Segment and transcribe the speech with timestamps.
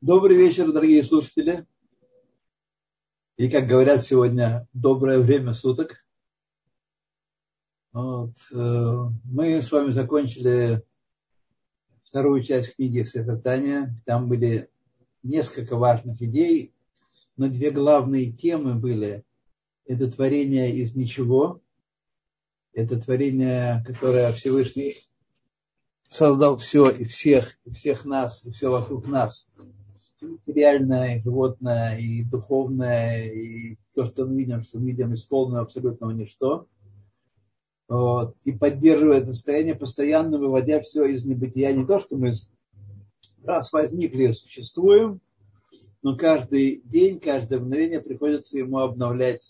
[0.00, 1.66] Добрый вечер, дорогие слушатели.
[3.36, 6.06] И, как говорят сегодня, доброе время суток.
[7.90, 8.30] Вот.
[8.52, 10.84] Э, мы с вами закончили
[12.04, 14.00] вторую часть книги Сефертания.
[14.06, 14.70] Там были
[15.24, 16.72] несколько важных идей,
[17.36, 19.24] но две главные темы были.
[19.84, 21.60] Это творение из ничего.
[22.72, 24.94] Это творение, которое Всевышний
[26.08, 29.50] создал все и всех, и всех нас, и все вокруг нас–
[30.26, 35.62] материальное, и животное, и духовное, и то, что мы видим, что мы видим из полного
[35.62, 36.66] абсолютного ничто.
[37.88, 38.36] Вот.
[38.44, 41.72] И поддерживая это состояние, постоянно выводя все из небытия.
[41.72, 42.32] Не то, что мы
[43.44, 45.20] раз возникли, существуем,
[46.02, 49.42] но каждый день, каждое мгновение приходится ему обновлять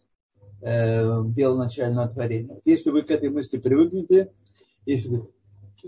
[0.62, 2.61] э, дело начального творения.
[2.64, 4.33] Если вы к этой мысли привыкнете,
[4.87, 5.23] если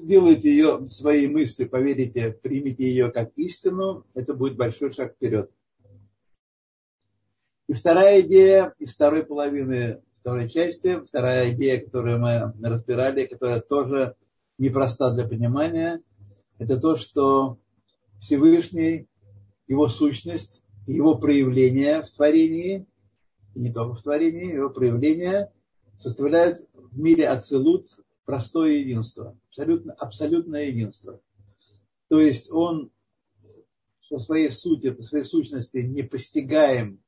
[0.00, 5.50] вы сделайте ее своей мысли, поверите, примите ее как истину, это будет большой шаг вперед.
[7.68, 14.16] И вторая идея из второй половины второй части, вторая идея, которую мы разбирали, которая тоже
[14.58, 16.02] непроста для понимания,
[16.58, 17.58] это то, что
[18.20, 19.06] Всевышний,
[19.66, 22.86] его сущность, его проявление в творении,
[23.54, 25.50] и не только в творении, его проявление
[25.96, 27.88] составляют в мире Ацелут
[28.24, 31.20] простое единство, абсолютно, абсолютное единство.
[32.08, 32.90] То есть он
[34.10, 37.00] по своей сути, по своей сущности не постигаем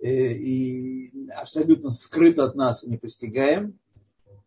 [0.00, 3.78] э, и абсолютно скрыт от нас и не постигаем,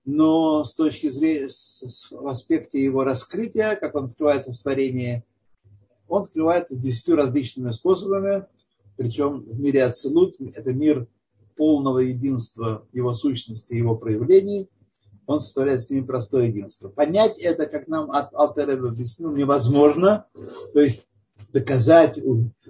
[0.04, 1.48] но с точки зрения,
[2.12, 5.24] в аспекте его раскрытия, как он скрывается в творении,
[6.08, 8.46] он скрывается десятью различными способами,
[8.98, 11.08] причем в мире Ацелут, это мир
[11.56, 14.70] полного единства его сущности, его проявлений,
[15.28, 16.90] он составляет с ними простое единство.
[16.90, 20.26] Понять это, как нам Алтеребе объяснил, невозможно.
[20.74, 21.06] То есть
[21.52, 22.20] доказать,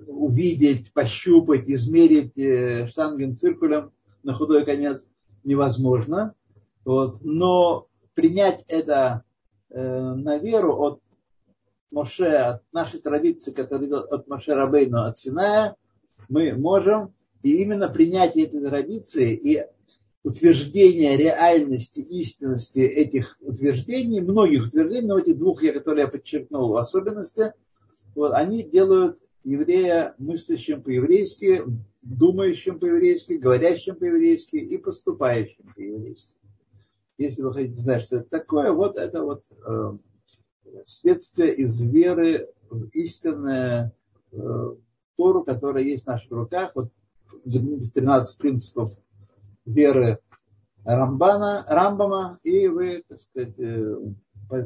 [0.08, 3.92] увидеть, пощупать, измерить э, штанген циркулем
[4.24, 5.08] на худой конец
[5.44, 6.34] невозможно.
[6.84, 7.18] Вот.
[7.24, 9.24] Но принять это
[9.70, 11.00] э, на веру от
[11.92, 15.76] Моше, от нашей традиции, которая идет от Моше Рабейну, от Синая,
[16.30, 17.14] мы можем.
[17.44, 19.64] И именно принятие этой традиции и
[20.26, 27.54] утверждение реальности, истинности этих утверждений, многих утверждений, но эти двух, которые я подчеркнул в особенности,
[28.16, 31.62] вот, они делают еврея мыслящим по-еврейски,
[32.02, 36.34] думающим по-еврейски, говорящим по-еврейски и поступающим по-еврейски.
[37.20, 39.98] Если вы хотите знать, что это такое, вот это вот э,
[40.86, 43.94] следствие из веры в истинное
[44.32, 44.76] э,
[45.16, 46.72] Тору, которая есть в наших руках.
[46.74, 46.90] Вот
[47.44, 48.98] 13 принципов
[49.66, 50.20] веры
[50.86, 53.96] Рамбана, Рамбама, и вы, так сказать, э,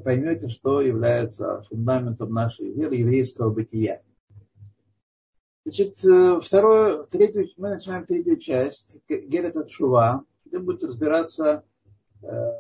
[0.04, 4.02] поймете, что является фундаментом нашей веры, еврейского бытия.
[5.64, 11.64] Значит, э, вторую, третью, мы начинаем третью часть, Герета Шува, где будет разбираться
[12.22, 12.52] э,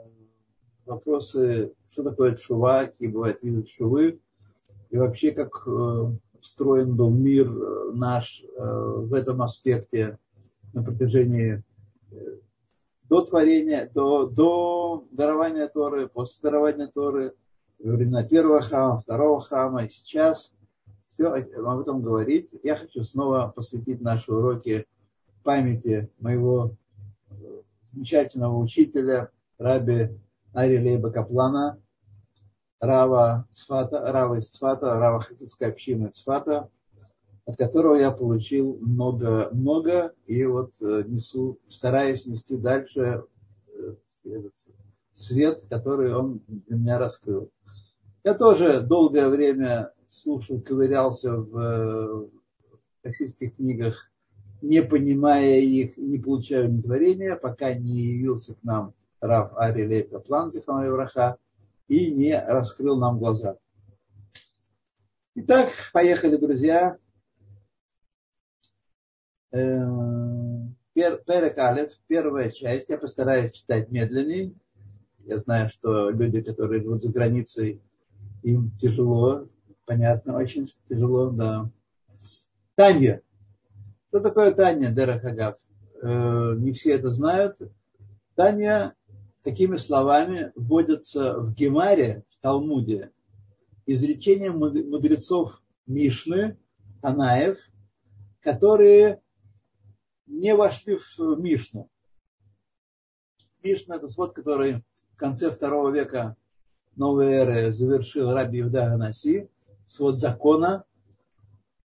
[0.85, 4.21] вопросы, что такое Шува, какие бывают виды Шувы,
[4.89, 5.67] и вообще, как
[6.41, 7.51] встроен был мир
[7.93, 10.17] наш в этом аспекте
[10.73, 11.63] на протяжении
[13.09, 17.33] до творения, до, до дарования Торы, после дарования Торы,
[17.79, 20.53] во времена первого храма, второго храма и сейчас.
[21.07, 22.49] Все об этом говорить.
[22.61, 24.85] Я хочу снова посвятить наши уроки
[25.43, 26.75] памяти моего
[27.29, 27.33] э,
[27.85, 30.09] замечательного учителя, раби
[30.53, 31.81] Ари Лейба Каплана,
[32.79, 36.69] Рава Цфата, Рава из Цфата, Рава Хасидской общины Цфата,
[37.49, 43.23] от которого я получил много-много и вот э, несу, стараюсь нести дальше
[43.73, 44.53] э, этот
[45.13, 47.49] свет, который он для меня раскрыл.
[48.23, 52.29] Я тоже долгое время слушал, ковырялся в
[53.01, 54.11] российских книгах,
[54.61, 60.51] не понимая их не получая удовлетворения, пока не явился к нам Раф Ари Лейка План
[60.67, 61.37] Враха
[61.87, 63.57] и не раскрыл нам глаза.
[65.33, 66.99] Итак, поехали, друзья.
[69.51, 74.53] Перек Алиф, первая часть, я постараюсь читать медленнее.
[75.25, 77.81] Я знаю, что люди, которые живут за границей,
[78.43, 79.45] им тяжело,
[79.85, 81.69] понятно, очень тяжело, да.
[82.75, 83.21] Таня.
[84.09, 85.57] Что такое Таня, Дерахагав?
[86.01, 87.57] Э, не все это знают.
[88.35, 88.95] Таня
[89.43, 93.11] такими словами вводятся в Гемаре, в Талмуде,
[93.85, 96.57] изречением мудрецов Мишны,
[97.01, 97.57] Танаев,
[98.41, 99.21] которые
[100.29, 101.89] не вошли в Мишну.
[103.63, 104.83] Мишна– это свод, который
[105.13, 106.37] в конце второго века
[106.95, 109.49] новой эры завершил Раби Евда Ганаси,
[109.87, 110.85] свод закона,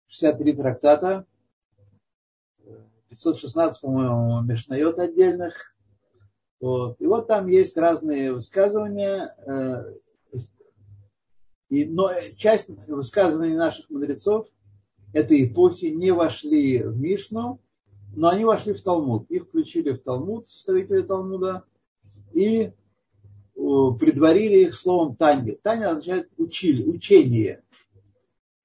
[0.08, 1.26] 63 трактата,
[3.10, 5.76] 516, по-моему, мешнает отдельных.
[6.60, 7.00] Вот.
[7.00, 9.36] И вот там есть разные высказывания.
[9.46, 9.94] Э,
[11.70, 14.48] и, но часть высказываний наших мудрецов
[15.14, 17.60] этой эпохи не вошли в Мишну,
[18.16, 19.30] но они вошли в Талмуд.
[19.30, 21.64] Их включили в Талмуд, составители Талмуда,
[22.34, 22.72] и
[23.54, 25.56] предварили их словом Таня.
[25.62, 27.64] Таня означает учили, учение.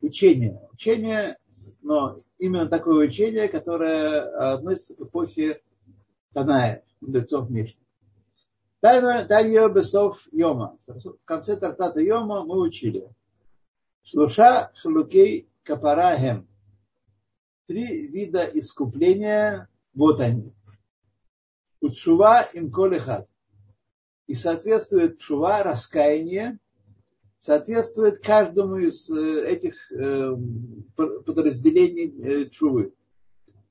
[0.00, 0.60] Учение.
[0.72, 1.36] Учение,
[1.82, 4.20] но именно такое учение, которое
[4.54, 5.60] относится к эпохе
[6.32, 7.80] Таная, мудрецов Мишны.
[8.80, 9.26] Тайна
[9.74, 10.78] Бесов Йома.
[10.86, 13.08] В конце трактата Йома мы учили.
[14.04, 16.47] Шлуша Шалукей Капарахем.
[17.68, 20.54] Три вида искупления, вот они.
[21.82, 23.28] Учува им колехат
[24.26, 26.58] и соответствует шува, раскаяние,
[27.40, 30.34] соответствует каждому из э, этих э,
[30.96, 32.94] подразделений э, чувы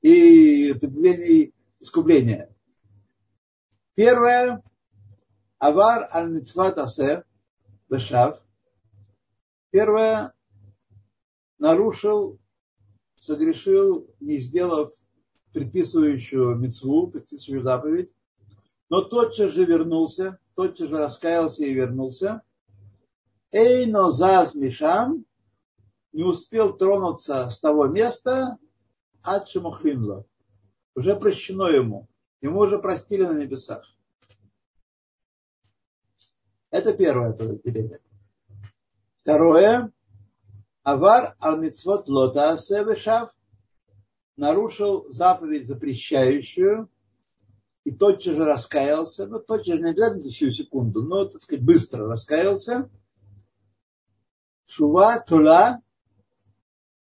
[0.00, 2.54] и подразделений искупления.
[3.96, 4.62] Первое–
[5.58, 7.24] авар аль мицват асе
[7.90, 8.40] бешав.
[9.70, 10.32] Первое–
[11.58, 12.38] нарушил,
[13.18, 14.92] согрешил, не сделав
[15.52, 18.10] предписывающую мецву, предписывающую заповедь,
[18.88, 22.42] но тотчас же вернулся, тотчас же раскаялся и вернулся.
[23.50, 25.24] Эй, но заз мишам
[26.12, 28.58] не успел тронуться с того места,
[29.22, 30.26] от Шимухлинло.
[30.94, 32.08] Уже прощено ему.
[32.40, 33.84] Ему уже простили на небесах.
[36.70, 38.00] Это первое подразделение.
[39.16, 39.92] Второе.
[40.90, 43.28] Авар ал-мицвот лота севешав
[44.36, 46.88] нарушил заповедь запрещающую
[47.84, 52.06] и тотчас же раскаялся, ну, тотчас же не обязательно еще секунду, но, так сказать, быстро
[52.06, 52.88] раскаялся.
[54.66, 55.82] Шува, тула,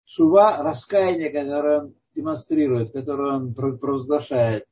[0.05, 4.67] шува, раскаяние, которое он демонстрирует, которое он провозглашает,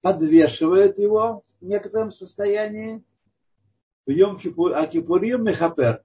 [0.00, 3.04] подвешивает его в некотором состоянии,
[4.06, 6.02] в Йом Кипур, а Кипурим Мехапер,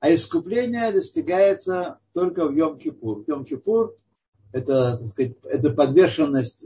[0.00, 3.24] а искупление достигается только в Йом Кипур.
[3.26, 3.96] Йом Кипур
[4.52, 6.64] это, сказать, это подвешенность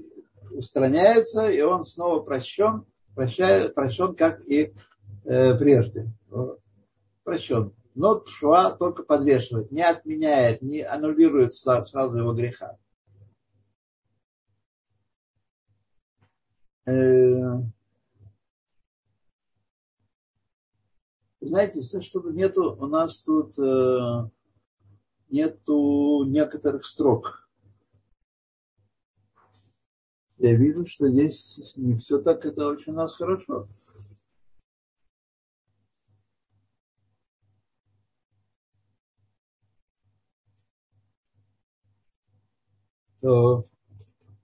[0.50, 2.84] устраняется, и он снова прощен,
[3.14, 4.75] прощает, прощен, как и
[5.25, 6.11] э, прежде.
[7.25, 7.75] Прощен.
[7.94, 12.79] Но Шуа только подвешивает, не отменяет, не аннулирует сразу его греха.
[21.47, 24.31] Знаете, чтобы нету у нас тут э,
[25.29, 27.43] нету некоторых строк
[30.43, 33.69] я вижу, что здесь не все так, это очень у нас хорошо.
[43.21, 43.69] То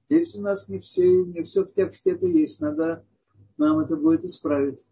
[0.09, 3.05] здесь у нас не все, не все в тексте это есть, надо
[3.57, 4.87] нам это будет исправить.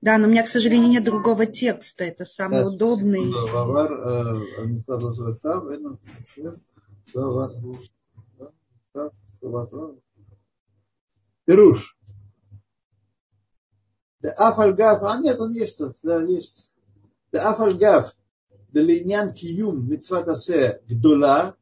[0.00, 2.04] Да, но у меня, к сожалению, нет другого текста.
[2.04, 3.32] Это самый да, удобный.
[11.44, 11.96] Пируш.
[14.20, 16.72] Да афальгав, а нет, он есть да, есть.
[17.32, 18.14] Да афальгав,
[18.68, 21.56] да линян киюм митцватасе гдула,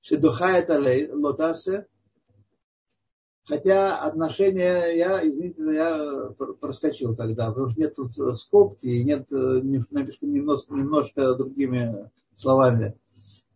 [0.00, 1.86] шедухает алей лотасе,
[3.46, 10.26] Хотя отношения, я, извините, я проскочил тогда, потому что нет тут скобки, и нет, напишу
[10.26, 12.96] немножко, немножко другими словами.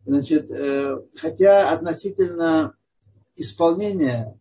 [0.05, 2.75] Значит, э, хотя относительно
[3.37, 4.39] исполнения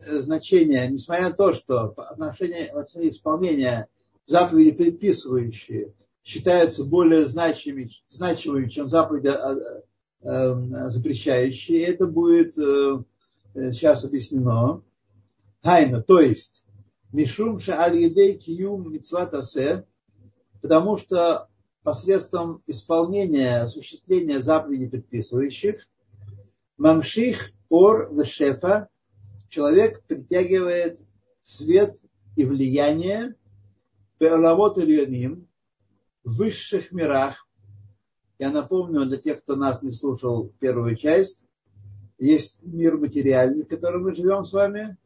[0.00, 2.66] значения, несмотря на то, что отношение
[3.10, 3.88] исполнения
[4.26, 9.56] заповеди предписывающие считаются более значимыми, значимыми чем заповеди а,
[10.22, 12.54] а, запрещающие, это будет
[13.54, 14.82] сейчас объяснено.
[15.60, 16.64] Тайна, то есть,
[17.12, 19.34] Мишум шааль едей киюм митцват
[20.60, 21.48] потому что
[21.82, 25.88] посредством исполнения, осуществления заповедей предписывающих,
[26.76, 28.88] мамших ор шефа,
[29.48, 31.00] человек притягивает
[31.40, 31.96] свет
[32.36, 33.36] и влияние
[34.18, 35.48] Пеоламот Ильоним
[36.24, 37.48] в высших мирах.
[38.38, 41.44] Я напомню для тех, кто нас не слушал первую часть,
[42.18, 44.96] есть мир материальный, в котором мы живем с вами,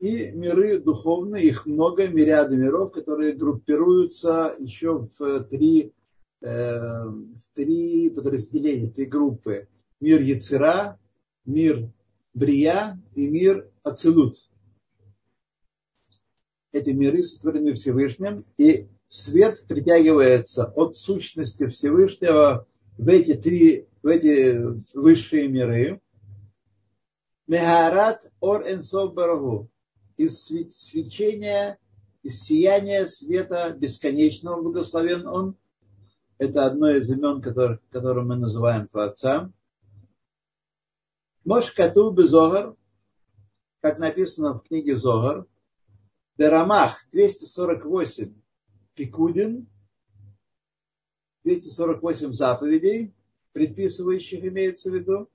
[0.00, 5.92] и миры духовные, их много, мириады миров, которые группируются еще в три
[6.40, 9.66] Э, в три подразделения, три группы.
[10.00, 11.00] Мир Яцера,
[11.44, 11.90] мир
[12.32, 14.36] Брия и мир Ацелут.
[16.70, 24.56] Эти миры сотворены Всевышним, и свет притягивается от сущности Всевышнего в эти три, в эти
[24.96, 26.00] высшие миры.
[27.48, 29.70] Мегарат ор энсов барагу.
[30.18, 31.78] Из свечения,
[32.22, 35.56] из сияния света бесконечного благословен он.
[36.36, 39.50] Это одно из имен, которое, которое мы называем Творца.
[41.44, 42.76] Мош Кату Безогар,
[43.80, 45.46] как написано в книге Зогар,
[46.36, 48.34] Берамах 248
[48.94, 49.66] Пикудин,
[51.44, 53.14] 248 заповедей,
[53.52, 55.30] предписывающих имеется в виду,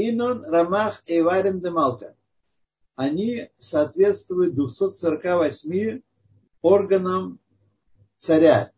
[0.00, 2.14] Инон Рамах Эйварим Демалка.
[2.94, 6.02] Они соответствуют 248
[6.62, 7.40] органам
[8.16, 8.70] царя.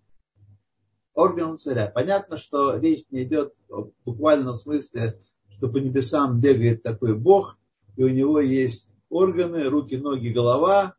[1.12, 1.92] Органам царя.
[1.94, 7.58] Понятно, что речь не идет в буквальном смысле, что по небесам бегает такой бог,
[7.98, 10.94] и у него есть органы, руки, ноги, голова,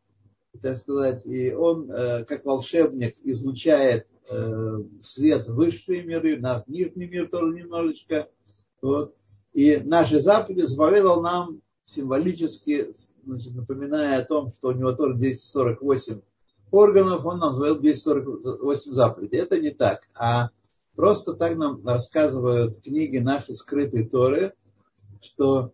[0.60, 7.08] так сказать, и он, э, как волшебник, излучает э, свет в высшие миры, наш нижний
[7.08, 8.28] мир тоже немножечко.
[8.80, 9.16] Вот.
[9.52, 12.92] И наши заповеди заповедал нам символически,
[13.24, 16.20] значит, напоминая о том, что у него тоже 248
[16.70, 19.38] органов, он нам заповедал 248 заповедей.
[19.38, 20.08] Это не так.
[20.14, 20.50] А
[20.94, 24.54] просто так нам рассказывают книги наши скрытые Торы,
[25.20, 25.72] что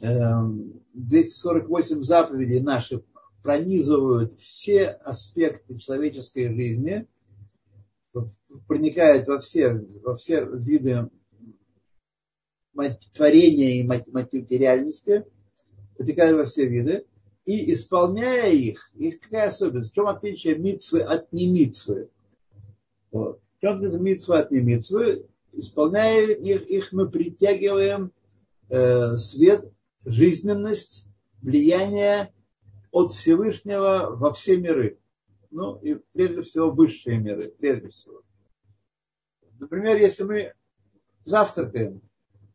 [0.00, 3.02] 248 эм, заповедей наши
[3.42, 7.06] пронизывают все аспекты человеческой жизни,
[8.66, 11.10] проникают во все, во все виды
[13.12, 15.24] творения и материальности,
[15.96, 17.04] протекают во все виды,
[17.44, 19.92] и исполняя их, есть какая особенность?
[19.92, 22.08] В чем отличие митцвы от немитцвы?
[23.10, 23.40] Вот.
[23.58, 25.26] В чем отличие митцвы от немитцвы?
[25.52, 28.12] Исполняя их, их мы притягиваем
[28.70, 29.70] э, свет
[30.04, 31.06] жизненность,
[31.42, 32.32] влияние
[32.90, 34.98] от Всевышнего во все миры.
[35.50, 38.22] Ну, и прежде всего высшие миры, прежде всего.
[39.60, 40.54] Например, если мы
[41.24, 42.00] завтракаем,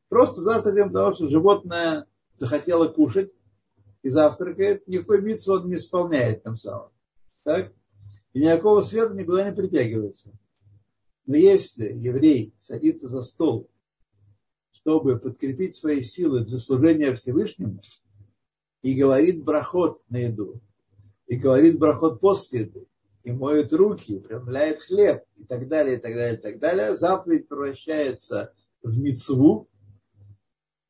[0.10, 2.06] просто завтракаем, потому что животное
[2.38, 3.32] захотело кушать
[4.01, 6.89] и завтракает, никакой митцву он не исполняет тем самым.
[7.44, 7.74] Так?
[8.34, 10.32] И никакого света никуда не притягивается.
[11.25, 13.70] Но если еврей садится за стол
[14.82, 17.82] чтобы подкрепить свои силы для служения Всевышнему,
[18.82, 20.62] и говорит брахот на еду,
[21.28, 22.88] и говорит брахот после еды,
[23.24, 26.96] и моет руки, и преломляет хлеб, и так далее, и так далее, и так далее,
[26.96, 29.68] заповедь превращается в мецву,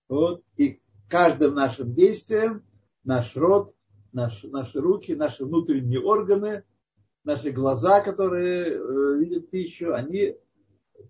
[0.09, 2.65] вот, и каждым нашим действием
[3.03, 3.73] наш рот,
[4.11, 6.63] наш, наши руки, наши внутренние органы,
[7.23, 10.35] наши глаза, которые э, видят пищу, они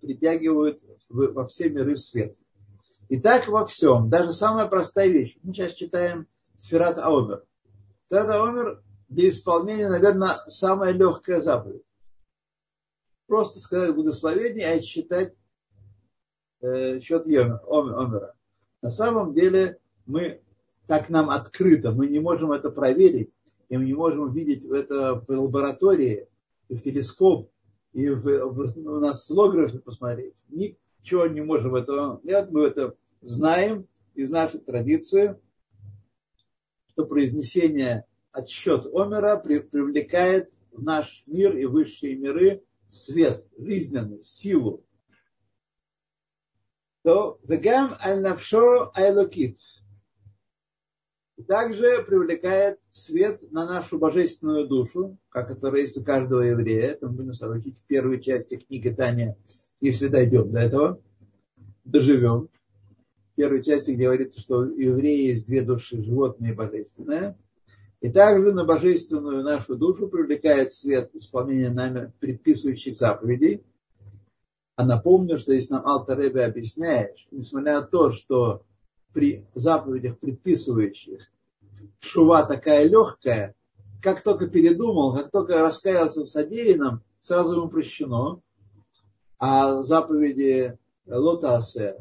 [0.02, 2.36] притягивают во все миры свет.
[3.08, 4.10] И так во всем.
[4.10, 5.38] Даже самая простая вещь.
[5.42, 7.44] Мы сейчас читаем Сферат Аомер.
[8.04, 11.84] Сферат Аомер для исполнения, наверное, самая легкая заповедь.
[13.26, 15.34] Просто сказать благословение, а считать
[16.62, 18.36] э, счет Омера.
[18.82, 20.42] На самом деле мы
[20.88, 23.32] так нам открыто, мы не можем это проверить,
[23.70, 26.28] и мы не можем видеть это в лаборатории,
[26.70, 27.52] и в телескоп,
[27.94, 30.36] и в, в, у нас слографе посмотреть.
[30.50, 32.22] Ничего не можем этого.
[32.24, 35.36] Нет, мы это знаем из нашей традиции,
[36.90, 44.84] что произнесение отсчет Омера привлекает в наш мир и высшие миры свет, жизненный, силу.
[47.10, 49.58] То вегам аль навшо айлокит.
[51.48, 56.92] Также привлекает свет на нашу божественную душу, как это есть у каждого еврея.
[56.92, 59.36] Это мы будем сообщить в первой части книги Таня,
[59.82, 61.02] если дойдем до этого,
[61.84, 62.50] доживем
[63.36, 67.40] первой части, где говорится, что у еврея есть две души, животное и божественное.
[68.02, 73.64] И также на божественную нашу душу привлекает свет исполнения нами предписывающих заповедей.
[74.80, 78.64] А напомню, что здесь нам Алтаребе объясняет, что несмотря на то, что
[79.12, 81.30] при заповедях предписывающих
[82.00, 83.56] шува такая легкая,
[84.02, 88.40] как только передумал, как только раскаялся в содеянном, сразу ему прощено.
[89.38, 91.98] А заповеди Лотасе,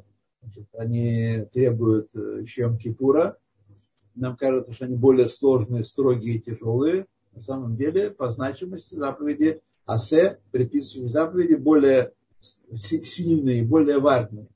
[0.73, 2.45] они требуют э,
[2.81, 3.39] Кипура.
[4.15, 7.07] Нам кажется, что они более сложные, строгие и тяжелые.
[7.33, 14.49] На самом деле, по значимости заповеди Асе, предписывающие заповеди, более сильные, более важные,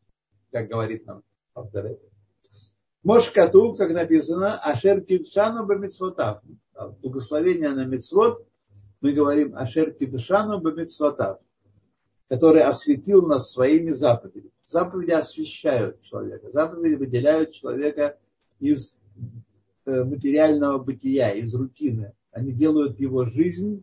[0.50, 1.22] как говорит нам
[1.54, 1.98] автор
[3.02, 6.42] Мошкату, как написано, Ашер Кипшану Бамитсвотав.
[7.02, 8.46] Благословение на Мицвод,
[9.00, 11.40] мы говорим Ашер Кипшану Бамитсвотав
[12.32, 14.54] который осветил нас своими заповедями.
[14.64, 18.18] Заповеди освещают человека, заповеди выделяют человека
[18.58, 18.96] из
[19.84, 22.14] э, материального бытия, из рутины.
[22.30, 23.82] Они делают его жизнь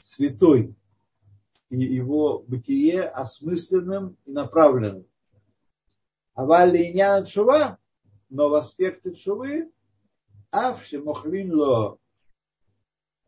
[0.00, 0.74] святой
[1.76, 5.06] его бытие осмысленным и направленным.
[6.34, 7.78] А валинян чува,
[8.28, 9.70] но в аспекте чувы,
[10.50, 11.98] авши мохлин ло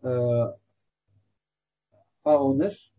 [0.03, 0.53] э,
[2.23, 2.93] аунеш,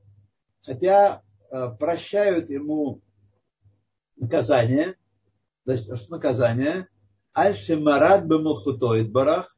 [0.63, 1.21] хотя
[1.51, 3.01] э, прощают ему
[4.15, 4.97] наказание,
[5.65, 6.87] значит, наказание,
[7.33, 9.55] альши марат бемухутоид барах,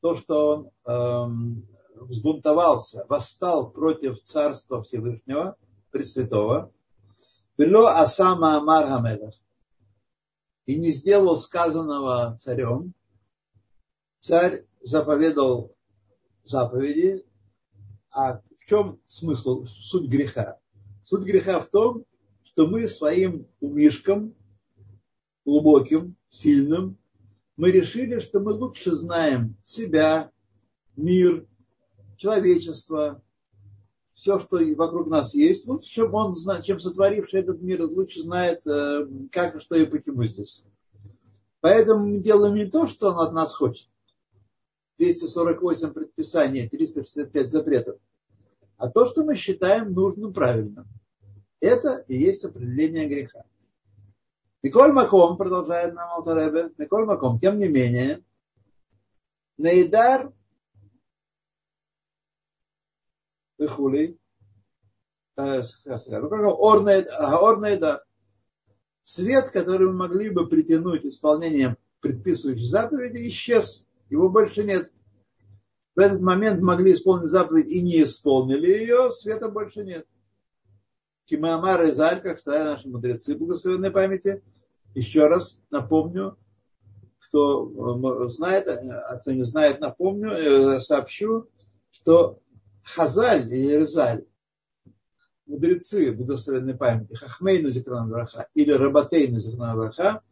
[0.00, 5.56] то, что он эм, взбунтовался, восстал против царства Всевышнего,
[5.90, 6.72] Пресвятого,
[7.56, 9.34] Вело Асама Амар Хамелах,
[10.66, 12.94] и не сделал сказанного царем,
[14.18, 15.74] царь заповедал
[16.42, 17.24] заповеди,
[18.12, 20.58] а в чем смысл, суть греха?
[21.04, 22.04] Суть греха в том,
[22.44, 24.34] что мы своим умишком,
[25.44, 26.98] глубоким, сильным,
[27.56, 30.30] мы решили, что мы лучше знаем себя,
[30.96, 31.46] мир,
[32.16, 33.22] человечество,
[34.12, 39.06] все, что вокруг нас есть, лучше, чем он, чем сотворивший этот мир, лучше знает, э,
[39.32, 40.66] как, что и почему здесь.
[41.60, 43.88] Поэтому мы делаем не то, что он от нас хочет.
[44.98, 47.98] 248 предписаний, 365 запретов.
[48.76, 50.86] А то, что мы считаем нужным, правильным.
[51.60, 53.44] Это и есть определение греха.
[54.62, 58.22] Миколь Маком, продолжает нам Алтаребе, Миколь Маком, тем не менее,
[59.56, 60.32] Наидар
[63.64, 64.18] Ихули.
[67.18, 68.02] Орная, да.
[69.02, 73.86] Свет, который мы могли бы притянуть исполнением предписывающих заповеди исчез.
[74.10, 74.92] Его больше нет.
[75.94, 80.06] В этот момент могли исполнить заповедь и не исполнили ее, света больше нет.
[81.26, 84.42] Кимамар и Заль, как сказали наши мудрецы благословенной памяти,
[84.94, 86.36] еще раз напомню,
[87.18, 91.48] кто э, знает, а, а кто не знает, напомню, э, сообщу,
[91.90, 92.40] что
[92.84, 94.24] Хазаль или Резаль,
[95.46, 100.22] мудрецы благословенной памяти, Хахмейну Зикрана Враха или Рабатейну Зикрана Враха,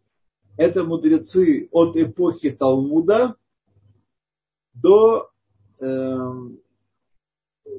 [0.57, 3.37] это мудрецы от эпохи Талмуда
[4.75, 5.31] до
[5.81, 6.19] э,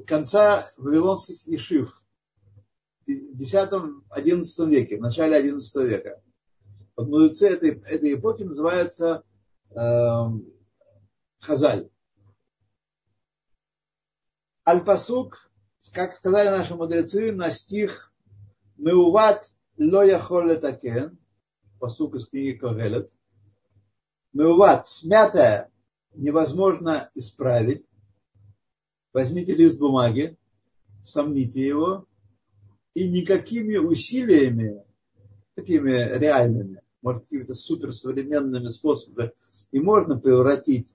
[0.06, 2.02] конца вавилонских ишив
[3.06, 6.22] в X-XI веке, в начале XI века.
[6.96, 9.22] Вот мудрецы этой, этой эпохи называются
[9.70, 10.22] э,
[11.40, 11.90] Хазаль.
[14.66, 15.50] Аль-Пасук,
[15.92, 18.12] как сказали наши мудрецы, на стих
[18.76, 19.46] Меуват
[19.76, 20.48] ло яхол
[21.78, 23.10] пасук из книги Когелет,
[24.32, 25.70] Меуват, смятая,
[26.14, 27.84] невозможно исправить.
[29.12, 30.38] Возьмите лист бумаги,
[31.02, 32.06] сомните его,
[32.94, 34.82] и никакими усилиями,
[35.54, 39.32] такими реальными, может, какими-то суперсовременными способами,
[39.72, 40.88] и можно превратить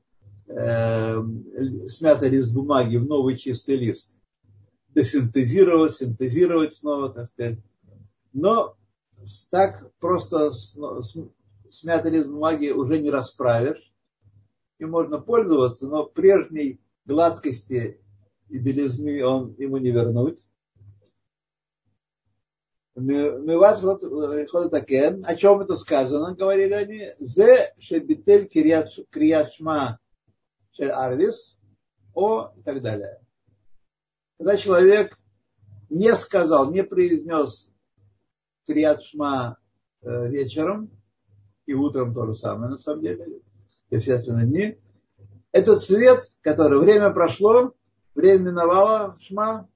[0.50, 4.20] смятый лист бумаги в новый чистый лист.
[4.96, 7.60] Десинтезировать, синтезировать снова, так сказать.
[8.34, 8.76] Но
[9.52, 10.52] так просто
[11.70, 13.94] смятый лист бумаги уже не расправишь.
[14.80, 18.02] И можно пользоваться, но прежней гладкости
[18.48, 20.44] и белизны он ему не вернуть.
[22.96, 23.02] О
[25.36, 27.06] чем это сказано, говорили они?
[27.20, 30.00] Зе шебитель крият шма
[30.88, 31.58] арвис,
[32.14, 33.20] о и так далее.
[34.38, 35.18] Когда человек
[35.90, 37.74] не сказал, не произнес
[38.66, 39.02] Крият
[40.02, 40.92] э, вечером,
[41.66, 43.42] и утром то же самое, на самом деле,
[43.92, 44.80] остальные дни,
[45.52, 47.74] этот свет, который время прошло,
[48.16, 49.68] время миновало Шма,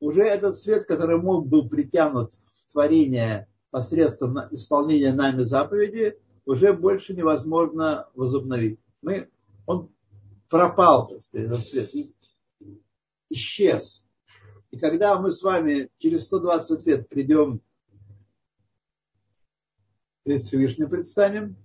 [0.00, 7.14] уже этот свет, который мог был притянут в творение посредством исполнения нами заповеди, уже больше
[7.14, 8.80] невозможно возобновить.
[9.02, 9.28] Мы,
[9.66, 9.90] он
[10.48, 11.90] пропал, так сказать, этот свет,
[13.30, 14.06] исчез.
[14.70, 17.62] И когда мы с вами через 120 лет придем
[20.24, 21.56] перед Всевышним предстанем,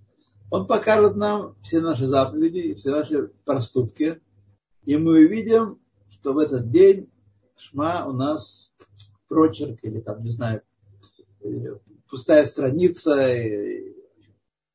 [0.50, 4.20] он покажет нам все наши заповеди, все наши проступки,
[4.84, 7.10] и мы увидим, что в этот день
[7.56, 8.72] Шма у нас
[9.28, 10.62] прочерк или там, не знаю,
[11.40, 13.14] э, пустая страница,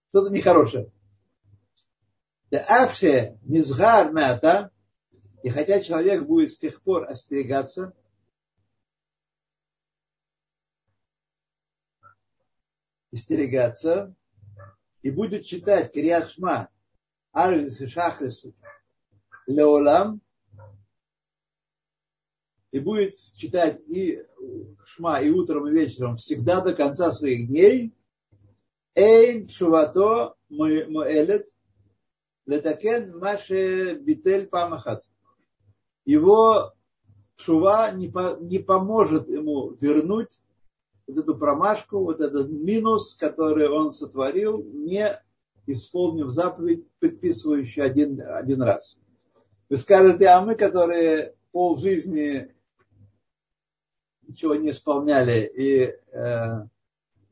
[0.09, 0.91] что-то нехорошее.
[2.57, 4.71] Афше низгар мята,
[5.43, 7.93] и хотя человек будет с тех пор остерегаться,
[13.11, 14.15] остерегаться,
[15.03, 16.69] и будет читать Кириат Шма,
[17.31, 18.47] Арвис Шахрис
[19.45, 20.21] Леолам,
[22.71, 24.25] и будет читать и
[24.85, 27.93] Шма и утром, и вечером всегда до конца своих дней,
[28.95, 31.45] Эйн Шувато Моэлет–
[32.49, 35.03] Летакен Маше Битель Памахат.
[36.03, 36.73] Его
[37.35, 40.41] шува не, по, не поможет ему вернуть
[41.05, 45.21] вот эту промашку, вот этот минус, который он сотворил, не
[45.67, 48.97] исполнив заповедь, предписывающую один, один раз.
[49.69, 52.51] Вы скажете, а мы, которые пол жизни
[54.23, 56.67] ничего не исполняли и, э,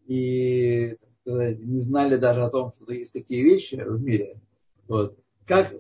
[0.06, 4.40] и не знали даже о том, что есть такие вещи в мире,
[4.88, 5.74] вот, как,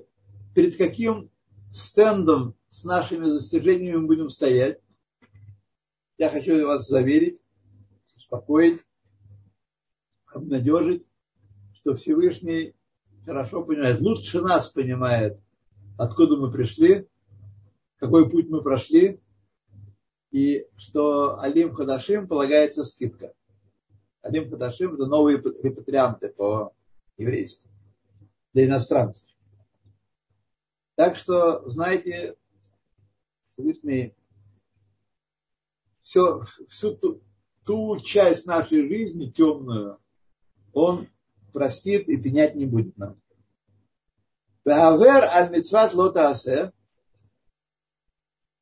[0.54, 1.30] перед каким
[1.72, 4.80] стендом с нашими достижениями мы будем стоять.
[6.18, 7.40] Я хочу вас заверить,
[8.16, 8.82] успокоить,
[10.34, 11.08] обнадежить,
[11.74, 12.76] что Всевышний
[13.26, 15.40] хорошо понимает, лучше нас понимает,
[15.98, 17.08] откуда мы пришли,
[17.98, 19.22] какой путь мы прошли,
[20.32, 23.34] и что Алим Хадашим полагается скидка.
[24.22, 27.70] Алим Хадашим это новые репатрианты по-еврейски
[28.58, 29.24] для иностранцев.
[30.96, 32.36] Так что, знаете,
[33.44, 34.16] Всевышний
[36.00, 37.22] все, всю ту,
[37.66, 40.00] ту часть нашей жизни темную
[40.74, 41.08] он
[41.54, 43.22] простит и пенять не будет нам.
[44.66, 46.32] аль мицват лота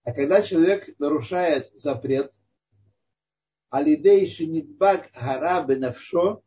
[0.04, 2.34] а когда человек нарушает запрет,
[3.70, 6.44] алидей шинитбак гарабе навшо,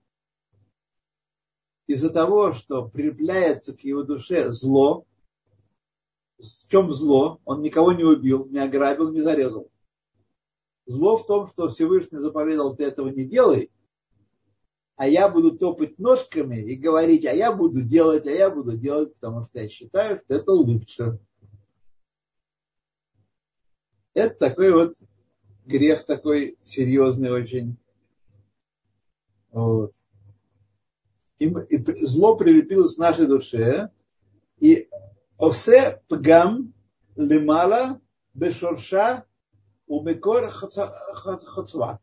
[1.89, 5.07] из-за того, что прилепляется к его душе зло,
[6.39, 7.41] в чем зло?
[7.45, 9.71] Он никого не убил, не ограбил, не зарезал.
[10.87, 13.73] Зло в том, что Всевышний заповедал, ты этого не делай,
[14.97, 19.15] а я буду топать ножками и говорить, а я буду делать, а я буду делать,
[19.15, 21.19] потому что я считаю, что это лучше.
[24.13, 24.97] Это такой вот
[25.65, 27.77] грех такой серьезный очень.
[29.51, 29.95] Вот.
[31.39, 31.49] И,
[32.05, 33.91] зло прилепилось к нашей душе,
[34.59, 34.89] и
[35.39, 36.75] Осе пгам
[37.15, 38.01] лемала
[38.35, 39.25] бешорша
[39.87, 42.01] умекор хацва.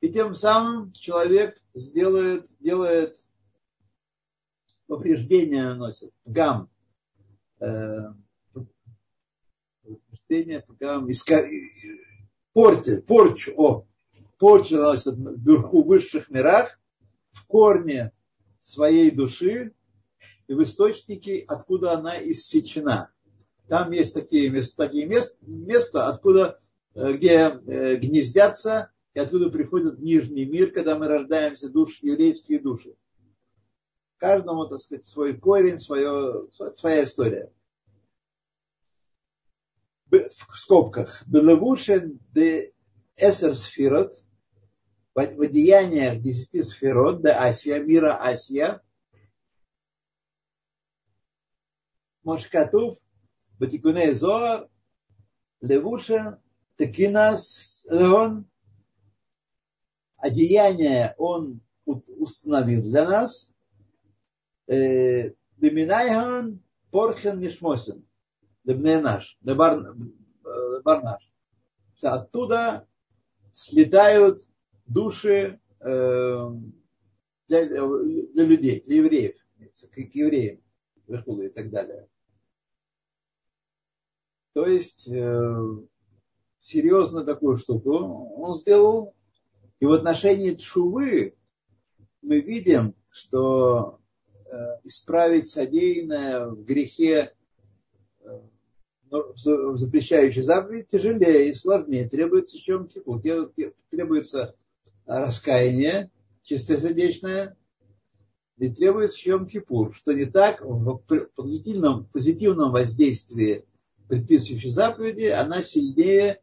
[0.00, 3.22] И тем самым человек сделает, делает
[4.86, 6.70] повреждение наносит, пгам,
[7.60, 8.12] э,
[9.82, 11.44] повреждение, пгам, иска,
[12.52, 13.86] порчу, о,
[14.38, 16.80] порчу наносит вверху высших мирах,
[17.32, 18.12] в корне
[18.60, 19.74] своей души,
[20.46, 23.12] и в источнике, откуда она иссечена.
[23.68, 26.60] Там есть такие места, такие места, места откуда,
[26.94, 32.58] э, где э, гнездятся и откуда приходят в нижний мир, когда мы рождаемся, душ, еврейские
[32.58, 32.96] души.
[34.16, 37.52] Каждому, так сказать, свой корень, свое, своя история.
[40.10, 41.22] В скобках.
[41.28, 42.72] Белевушен де
[43.16, 44.20] эсер сферот,
[45.14, 48.82] в одеяниях десяти сферот, де Асия, мира Асия,
[52.22, 52.98] Мошкатув,
[53.58, 54.68] Батикуне Зоар,
[55.60, 56.40] Левуша,
[56.76, 58.46] Такинас Леон,
[60.18, 63.54] одеяние он установил для нас.
[64.66, 68.06] Деминайхан Порхен Нишмосин,
[68.64, 71.32] Дебне наш, Барнаш.
[72.02, 72.86] Оттуда
[73.52, 74.46] слетают
[74.90, 76.46] души для,
[77.48, 79.36] для людей, для евреев,
[79.90, 80.60] к евреям
[81.06, 82.08] и так далее.
[84.52, 85.76] То есть э,
[86.60, 89.14] серьезно такую штуку он сделал.
[89.78, 91.36] И в отношении Чувы
[92.20, 94.00] мы видим, что
[94.44, 97.32] э, исправить содеянное в грехе
[98.20, 98.40] э,
[99.10, 102.08] в запрещающей заповедь тяжелее и сложнее.
[102.08, 103.20] Требуется чем кипу.
[103.90, 104.54] Требуется
[105.18, 106.10] раскаяние
[106.42, 107.56] чистосердечное,
[108.58, 110.98] и требуется Йом Кипур, что не так в
[111.34, 113.64] позитивном, позитивном воздействии
[114.06, 116.40] предписывающей заповеди, она сильнее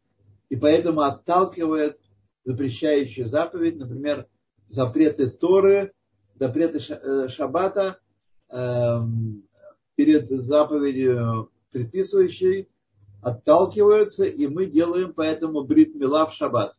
[0.48, 2.00] и поэтому отталкивает
[2.44, 4.26] запрещающую заповедь, например,
[4.68, 5.92] запреты Торы,
[6.34, 8.00] запреты э, Шаббата
[8.48, 9.46] эм,
[9.94, 12.68] перед заповедью предписывающей
[13.22, 16.74] отталкиваются, и мы делаем поэтому брит мила в шаббат.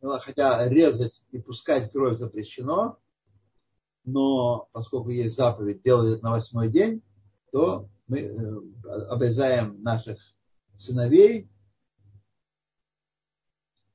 [0.00, 2.98] Хотя резать и пускать кровь запрещено,
[4.04, 7.02] но поскольку есть заповедь делать это на восьмой день,
[7.52, 8.60] то мы э,
[9.08, 10.18] обрезаем наших
[10.76, 11.48] сыновей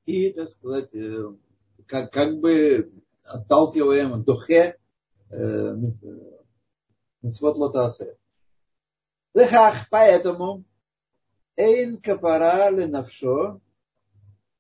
[0.06, 1.36] и, так сказать, э,
[1.86, 2.92] как, как бы
[3.24, 4.78] отталкиваем духе
[5.30, 5.76] э,
[7.22, 8.18] митцвот лотасе.
[9.34, 10.64] Лехах, поэтому
[11.58, 13.60] эйн капара ленавшо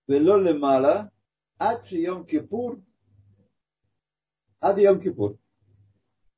[0.08, 1.12] вело лемала
[1.60, 2.80] ад йом кипур
[4.60, 5.38] ад Йом Кипур.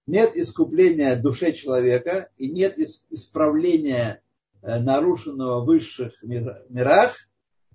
[0.08, 2.80] Нет искупления душе человека и нет
[3.10, 4.22] исправления
[4.62, 7.16] э, нарушенного в высших мирах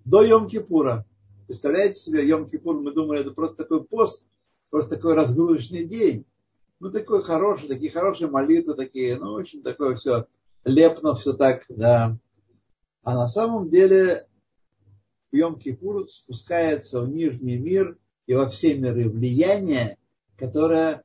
[0.04, 1.04] до Йом-Кипура.
[1.46, 4.28] Представляете себе, Йом-Кипур, мы думали, это просто такой пост,
[4.70, 6.26] просто такой разгрузочный день.
[6.80, 10.26] Ну, такой хороший, такие хорошие молитвы такие, ну, очень такое все
[10.64, 12.18] лепно, все так, да.
[13.04, 14.26] А на самом деле
[15.34, 19.98] Йом-Кипур спускается в нижний мир и во все миры влияние,
[20.36, 21.04] которое,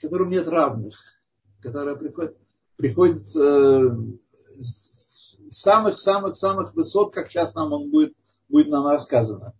[0.00, 0.98] которому нет равных,
[1.60, 2.36] которое приходит,
[2.76, 3.96] приходит э,
[4.60, 8.14] с самых-самых-самых высот, как сейчас нам он будет,
[8.48, 9.54] будет нам рассказано.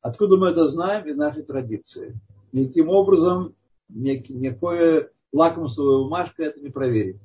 [0.00, 1.06] Откуда мы это знаем?
[1.06, 2.18] Из нашей традиции.
[2.52, 3.54] Никаким образом
[3.88, 7.20] никакое лакмусовая бумажка это не проверит.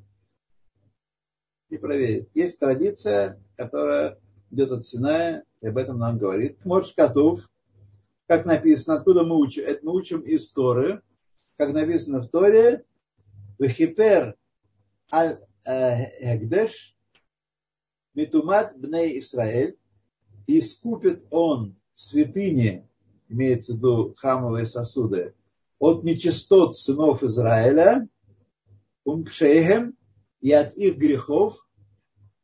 [1.69, 2.29] Не проверит.
[2.33, 4.19] Есть традиция, которая
[4.53, 6.63] идет от Синая, и об этом нам говорит.
[6.63, 7.49] Может, Катув,
[8.27, 9.63] как написано, откуда мы учим?
[9.65, 11.01] Это мы учим из Торы,
[11.57, 12.85] как написано в Торе,
[13.59, 14.35] Вехипер
[15.11, 16.95] аль Эгдеш,
[18.13, 19.77] Митумат бней Исраэль,
[20.45, 22.87] и искупит он святыни,
[23.29, 25.33] имеется в виду хамовые сосуды,
[25.79, 28.07] от нечистот сынов Израиля,
[29.03, 29.97] умпшейхем,
[30.41, 31.65] и от их грехов,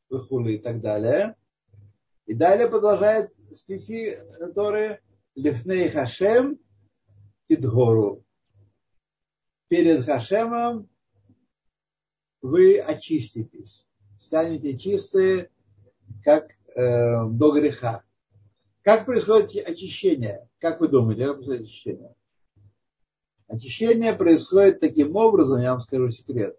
[0.09, 1.35] выхули и так далее.
[2.29, 5.01] И далее продолжает стихи, которые
[5.33, 6.59] Лифней Хашем
[7.47, 8.23] Тидгору.
[9.67, 10.87] Перед Хашемом
[12.43, 13.87] вы очиститесь,
[14.19, 15.49] станете чистые,
[16.23, 18.03] как э, до греха.
[18.83, 20.47] Как происходит очищение?
[20.59, 22.15] Как вы думаете, как происходит очищение?
[23.47, 26.55] Очищение происходит таким образом, я вам скажу секрет,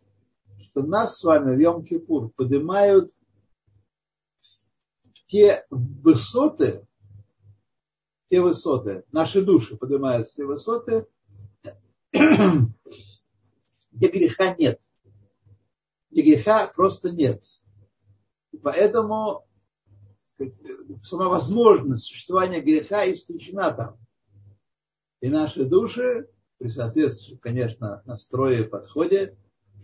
[0.62, 3.12] что нас с вами в Йом-Кипур поднимают
[5.30, 6.86] те высоты,
[8.28, 11.06] те высоты, наши души поднимают те высоты,
[12.12, 12.72] где
[13.92, 14.82] греха нет.
[16.10, 17.44] Где греха просто нет.
[18.50, 19.46] И поэтому
[21.04, 23.98] сама возможность существования греха исключена там.
[25.20, 29.36] И наши души, при соответствующем, конечно, настрое и подходе,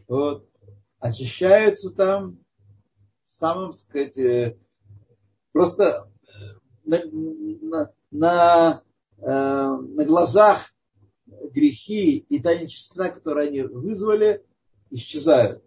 [0.08, 0.50] вот,
[0.98, 2.40] очищаются там
[3.28, 4.58] самым, сказать, э,
[5.56, 6.06] просто
[6.84, 8.82] на, на, на,
[9.16, 10.70] э, на глазах
[11.24, 14.44] грехи и та нечистота, которую они вызвали,
[14.90, 15.64] исчезают.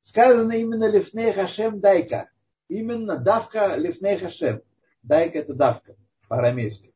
[0.00, 2.30] Сказано именно Лифней Хашем Дайка.
[2.68, 4.62] Именно давка Лифней Хашем.
[5.02, 5.96] Дайка это давка
[6.28, 6.94] по-арамейски.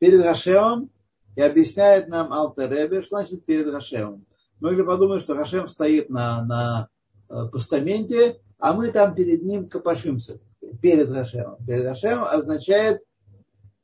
[0.00, 0.90] Перед Хашемом
[1.36, 4.26] и объясняет нам Алтеребе, что значит перед Хашемом.
[4.58, 6.88] Многие подумают, что Хашем стоит на, на
[7.28, 10.38] э, постаменте, а мы там перед ним копошимся.
[10.80, 11.56] Перед Хашемом.
[11.66, 13.02] Перед Хашемом означает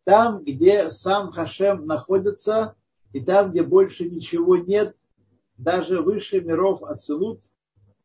[0.04, 2.76] там, где сам Хашем находится,
[3.12, 4.94] и там, где больше ничего нет,
[5.56, 7.40] даже выше миров Ацелут,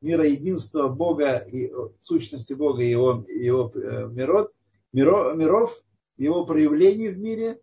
[0.02, 4.52] мира единства Бога и сущности Бога и его, его э, мирот,
[4.94, 5.80] миро, миров,
[6.18, 7.62] его проявлений в мире.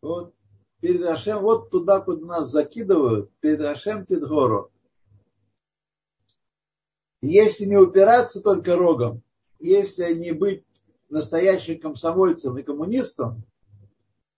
[0.00, 0.32] Вот
[0.80, 4.70] перед Ашем, вот туда, куда нас закидывают, перед Ашем Тидгору.
[7.20, 9.22] Если не упираться только рогом,
[9.58, 10.64] если не быть
[11.08, 13.42] настоящим комсомольцем и коммунистом,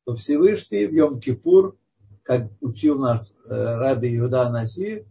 [0.04, 1.76] то Всевышний в Йом-Кипур,
[2.22, 5.04] как учил наш э, Раби Иуда Наси,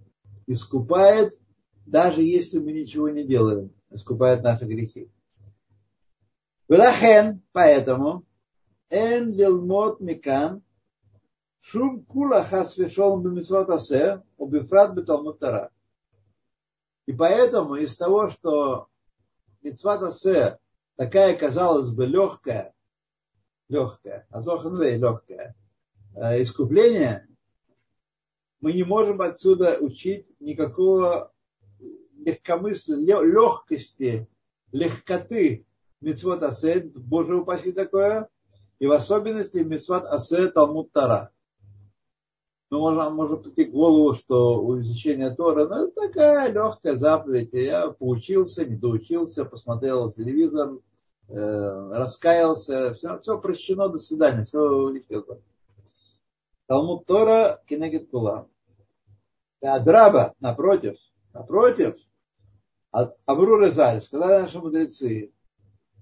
[0.46, 1.38] искупает,
[1.86, 5.10] даже если мы ничего не делаем, искупает наши грехи.
[6.70, 8.26] Велахен, поэтому,
[8.90, 10.64] эн лилмот микан,
[11.60, 15.72] Шум кула хас вешол бемисват асе, убифрат беталмуд тара.
[17.08, 18.90] И поэтому из того, что
[19.64, 20.60] митцват асе
[20.98, 22.74] такая, казалось бы, легкая,
[23.70, 25.56] легкая, азоханвей легкая,
[26.16, 27.26] э, искупление,
[28.60, 31.32] мы не можем отсюда учить никакого
[32.18, 34.28] легкомыслия, легкости,
[34.74, 35.66] легкоты
[36.02, 38.28] митцвот асе, Боже упаси такое,
[38.80, 41.32] и в особенности митцвот асе Талмуд Тара
[42.70, 47.50] ну, можно, может прийти к голову, что у изучения Тора, ну, это такая легкая заповедь.
[47.54, 50.80] Я поучился, не доучился, посмотрел телевизор,
[51.30, 55.40] э, раскаялся, все, все прощено, до свидания, все улетело.
[56.68, 58.48] Талмуд Тора Кенегет Кула.
[59.64, 60.98] А Драба, напротив,
[61.34, 61.96] напротив,
[62.92, 65.32] Авру Резаль, сказали наши мудрецы,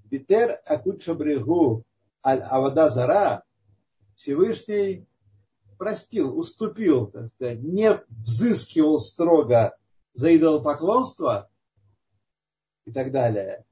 [0.05, 1.83] Битер Акут Брегу
[2.25, 3.43] Аль Авада Зара,
[4.15, 5.05] Всевышний
[5.77, 9.77] простил, уступил, так сказать, не взыскивал строго
[10.13, 11.49] за идолопоклонство
[12.85, 13.65] и так далее.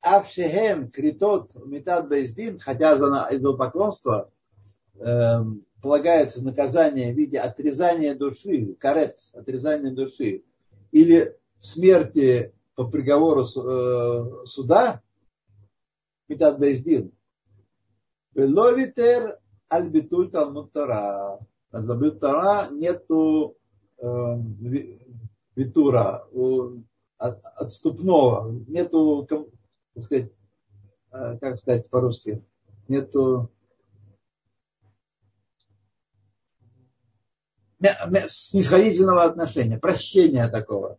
[0.00, 4.30] Авшехем критот метад бездин, хотя за идолопоклонство
[4.94, 5.38] э,
[5.82, 10.44] полагается наказание в виде отрезания души, карет, отрезания души,
[10.92, 15.02] или смерти по приговору э, суда,
[16.28, 17.12] Митат Бездин,
[18.34, 21.38] Ловитер Альбитуль Талмуд Тара.
[21.70, 23.56] А Талмуд Тара нету
[23.98, 24.04] э,
[25.56, 26.82] витура, у,
[27.18, 30.32] от, отступного, нету, как сказать,
[31.12, 32.44] э, как сказать по-русски,
[32.88, 33.50] нету
[38.28, 40.98] снисходительного отношения, прощения такого.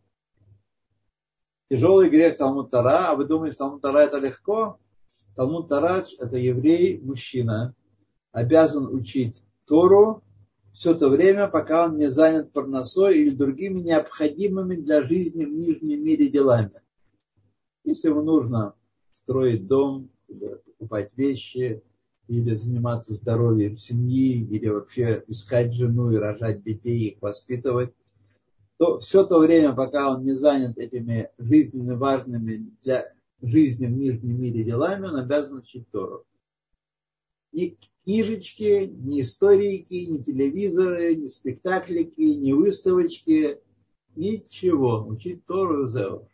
[1.69, 4.79] Тяжелый грех Талмуд Тара, а вы думаете, Талмуд Тара это легко?
[5.35, 7.75] Талмуд Тара это еврей, мужчина,
[8.37, 10.23] обязан учить Тору
[10.71, 16.03] все то время, пока он не занят парносой или другими необходимыми для жизни в нижнем
[16.03, 16.83] мире делами.
[17.83, 18.75] Если ему нужно
[19.11, 21.81] строить дом, покупать вещи,
[22.27, 27.91] или заниматься здоровьем семьи, или вообще искать жену и рожать детей, их воспитывать,
[28.77, 33.03] то все то время, пока он не занят этими жизненно важными для
[33.41, 36.23] жизни в нижнем мире делами, он обязан учить Тору.
[37.51, 37.75] Ни
[38.07, 43.61] книжечки, ни историки, ни телевизоры, ни спектаклики, ни выставочки,
[44.15, 45.05] ничего.
[45.05, 46.29] Учить Тору Зеу.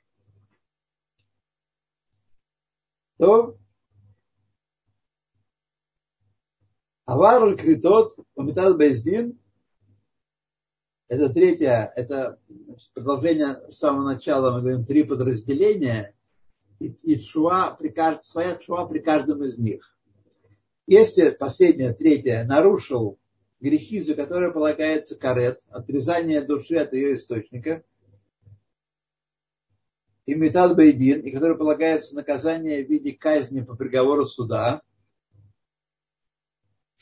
[3.18, 3.58] То
[7.06, 9.40] Авар Критот, Умитал Бездин,
[11.08, 12.40] это третье, это
[12.94, 16.16] продолжение с самого начала, мы говорим, три подразделения,
[16.80, 19.94] и, и шуа при своя шуа при каждом из них.
[20.86, 23.17] Если последнее, третье, нарушил
[23.60, 27.84] грехи, за которые полагается карет, отрезание души от ее источника,
[30.26, 34.82] и метал бейдин, и который полагается наказание в виде казни по приговору суда,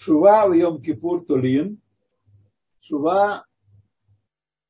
[0.04, 1.80] Шува в Йом-Кипур Тулин.
[2.80, 3.46] Шува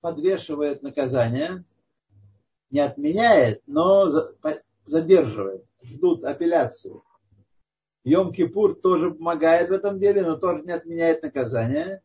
[0.02, 1.64] подвешивает наказание,
[2.70, 4.10] не отменяет, но
[4.86, 5.66] задерживает.
[5.84, 7.02] Ждут апелляции.
[8.06, 12.02] Йом-Кипур тоже помогает в этом деле, но тоже не отменяет наказание.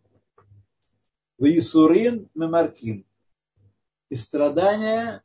[1.39, 3.05] В Исурин Мемаркин.
[4.09, 5.23] И страдания,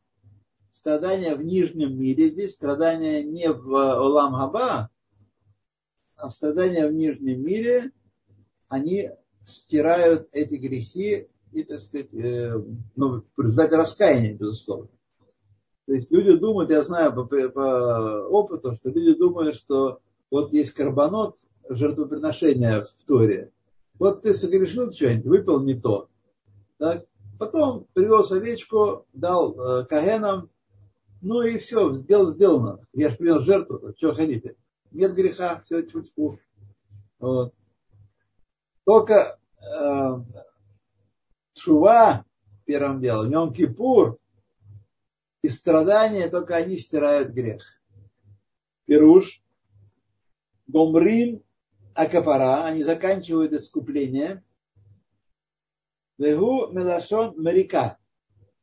[0.71, 4.89] страдания в нижнем мире, здесь страдания не в Олам Хаба,
[6.15, 7.91] а страдания в нижнем мире,
[8.67, 9.11] они
[9.45, 12.55] стирают эти грехи и, так сказать, э,
[12.95, 14.89] ну, в результате раскаяния, безусловно.
[15.85, 20.71] То есть люди думают, я знаю по, по опыту, что люди думают, что вот есть
[20.71, 21.37] карбонот,
[21.69, 23.51] жертвоприношение в Торе.
[23.99, 26.09] Вот ты согрешил что-нибудь, выпил не то.
[26.79, 27.05] Так?
[27.37, 30.49] Потом привез овечку, дал э, кагенам,
[31.21, 32.79] ну и все, сделал, сделано.
[32.93, 34.55] Я же принес жертву, что хотите
[34.91, 36.39] нет греха, все чуть-чуть.
[37.19, 37.53] Вот.
[38.83, 40.09] Только э,
[41.57, 42.25] шува
[42.65, 44.17] первым делом, Йом Кипур
[45.41, 47.63] и страдания, только они стирают грех.
[48.85, 49.40] Пируш,
[50.71, 51.43] Гомрин,
[51.93, 54.43] Акапара, они заканчивают искупление.
[56.17, 57.97] Вегу Мелашон Мерика.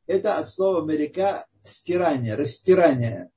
[0.07, 3.29] Это от слова Мерика стирание, растирание.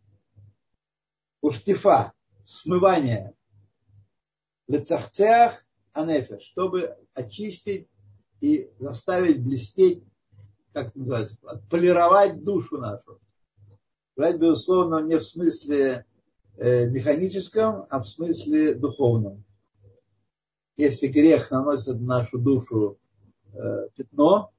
[1.40, 2.12] Уштифа
[2.44, 3.34] смывание
[4.68, 7.88] лецахцеах анефеш, чтобы очистить
[8.40, 10.04] и заставить блестеть,
[10.72, 13.20] как называется, отполировать душу нашу.
[14.16, 16.06] Брать, безусловно, не в смысле
[16.58, 19.44] механическом, а в смысле духовном.
[20.76, 22.98] Если грех наносит на нашу душу
[23.52, 24.52] э, пятно,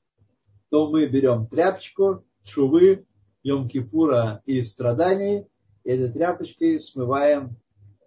[0.69, 3.05] то мы берем тряпочку, чувы,
[3.45, 5.47] Йом-Кипура и страданий,
[5.83, 7.57] и этой тряпочкой смываем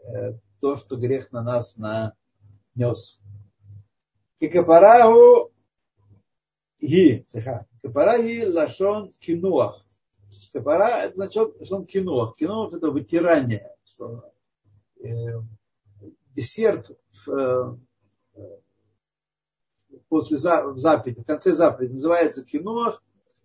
[0.07, 3.21] Э, то, что грех на нас нанес.
[4.39, 5.53] Кикапараху
[6.81, 7.27] ги,
[7.83, 9.86] капара ги лашон кинуах.
[10.53, 12.37] Капара это значит лашон кинуах.
[12.37, 13.75] Кинуах это вытирание.
[13.85, 14.33] Что,
[15.03, 15.09] э,
[16.35, 16.91] десерт
[17.27, 17.79] в,
[18.35, 18.43] э,
[20.09, 23.03] после в заповеди, в конце заповеди называется кинуах,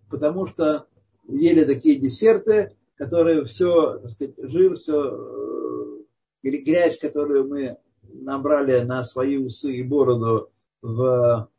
[0.09, 0.87] потому что
[1.27, 6.01] ели такие десерты, которые все, так сказать, жир, все
[6.43, 11.49] или грязь, которую мы набрали на свои усы и бороду в,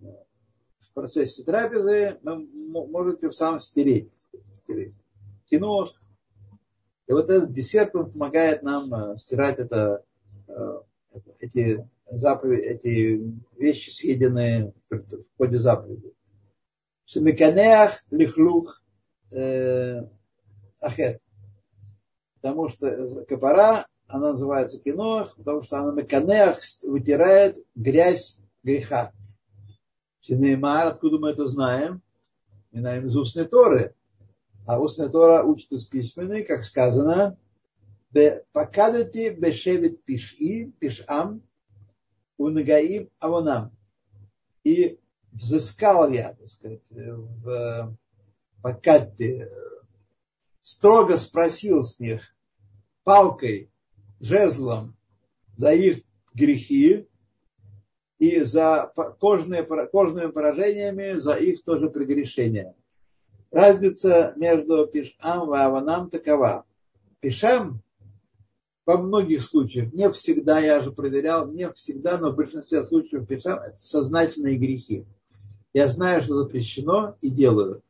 [0.00, 2.46] в процессе трапезы, вы
[2.88, 4.10] можете сам стереть.
[4.64, 4.98] Стереть.
[5.46, 5.88] Кино.
[7.06, 10.04] И вот этот десерт, он помогает нам э, стирать это,
[10.48, 10.80] э,
[11.38, 16.12] эти заповеди, эти вещи, съеденные в ходе заповеди.
[17.04, 18.82] Шемиканеах лихлух
[19.30, 20.02] э,
[20.80, 21.20] ахет.
[22.40, 29.12] Потому что капара она называется киноах, потому что она меканеах вытирает грязь греха.
[30.20, 32.02] Шинеймар, откуда мы это знаем?
[32.70, 33.94] Мы знаем из устной Торы.
[34.66, 37.38] А устная Тора учит из письменной, как сказано,
[38.52, 41.42] покадати бешевит пиши, пишам,
[42.36, 43.76] унагаим авонам.
[44.62, 44.98] И
[45.32, 47.96] взыскал я, так сказать, в
[48.62, 49.50] покадте,
[50.62, 52.34] строго спросил с них
[53.02, 53.70] палкой,
[54.20, 54.96] жезлом
[55.56, 56.02] за их
[56.32, 57.06] грехи
[58.18, 58.90] и за
[59.20, 62.74] кожные, кожными поражениями за их тоже прегрешения.
[63.54, 66.64] Разница между Пишам и Аванам такова.
[67.20, 67.80] Пишам
[68.84, 73.60] во многих случаях, не всегда, я же проверял, не всегда, но в большинстве случаев Пишам
[73.60, 75.06] это сознательные грехи.
[75.72, 77.80] Я знаю, что запрещено и делаю.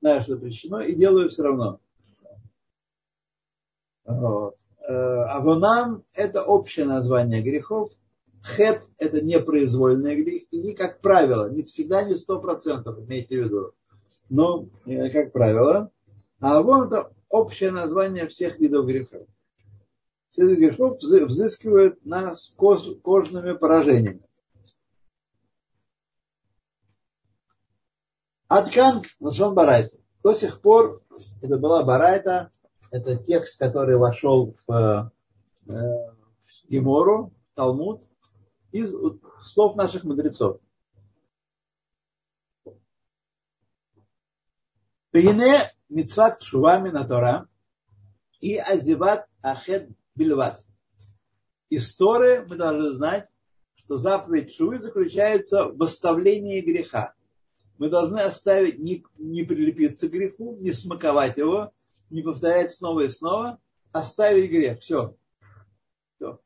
[0.00, 1.78] Знаю, что запрещено и делаю все равно.
[4.06, 4.50] Э,
[4.88, 7.90] Авонам– это общее название грехов.
[8.42, 13.74] Хет– это непроизвольные грехи, как правило, не всегда, не сто процентов, имейте в виду.
[14.28, 15.90] Но, э, как правило,
[16.40, 19.26] а авон– это общее название всех видов грехов.
[20.30, 24.22] Все виды грехов взыскивают нас кож, кожными поражениями.
[28.48, 29.96] Аткан Лашон Барайта.
[30.22, 31.02] До сих пор
[31.42, 32.50] это была Барайта,
[32.90, 35.12] это текст, который вошел в,
[35.66, 38.02] э, в Гемору, в Талмуд,
[38.70, 38.94] из
[39.40, 40.60] слов наших мудрецов.
[45.14, 45.54] Пейне
[45.88, 47.46] мицват шувами на Тора
[48.40, 50.64] и азиват ахед бильват.
[51.70, 53.28] Из Торы мы должны знать,
[53.76, 57.14] что заповедь Шувы заключается в оставлении греха.
[57.78, 61.72] Мы должны оставить, не, не прилепиться к греху, не смаковать его,
[62.10, 63.60] не повторять снова и снова,
[63.92, 64.80] оставить грех.
[64.80, 65.14] Все.
[66.16, 66.40] Все.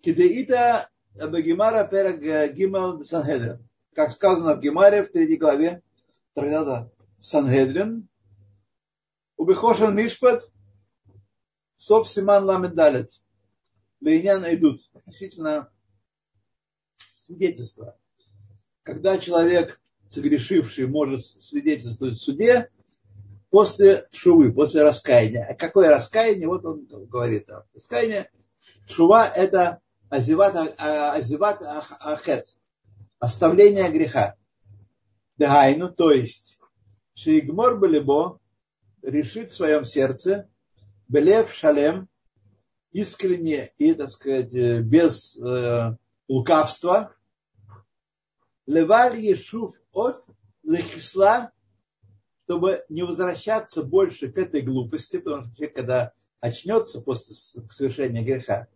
[0.00, 3.68] Кидеита Багимара Пераг Гимал Санхедрин.
[3.94, 5.82] Как сказано в Гимаре в третьей главе
[6.32, 6.90] трактата
[7.22, 8.08] Санхедрин.
[9.36, 10.50] Убихошен Мишпат
[11.76, 13.12] Соп Симан Ламедалет.
[14.00, 14.90] Лейнян идут.
[14.92, 15.70] Относительно
[17.14, 17.96] свидетельства.
[18.82, 22.68] Когда человек, согрешивший, может свидетельствовать в суде,
[23.50, 25.46] после шувы, после раскаяния.
[25.48, 26.48] А какое раскаяние?
[26.48, 27.48] Вот он говорит.
[27.72, 28.30] Раскаяние.
[28.88, 32.48] Шува– это азиват, азиват ахет.
[33.20, 34.34] Оставление греха.
[35.36, 36.58] Дагайну, то есть,
[37.14, 38.40] Шигмор Балибо
[39.02, 40.48] решит в своем сердце,
[41.08, 42.08] Белев Шалем,
[42.92, 45.96] искренне и, так сказать, без э,
[46.28, 47.14] лукавства,
[48.66, 50.24] Леваль Ешув от
[50.62, 51.52] Лехисла
[52.52, 57.34] чтобы не возвращаться больше к этой глупости, потому что человек, когда очнется после
[57.70, 58.68] совершения греха,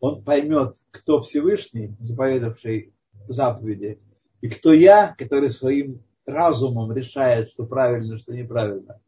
[0.00, 2.92] он поймет, кто Всевышний, заповедавший
[3.28, 4.00] заповеди,
[4.42, 9.00] и кто я, который своим разумом решает, что правильно, что неправильно.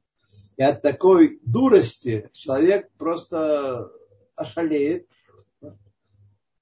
[0.57, 3.91] И от такой дурости человек просто
[4.37, 5.09] ошалеет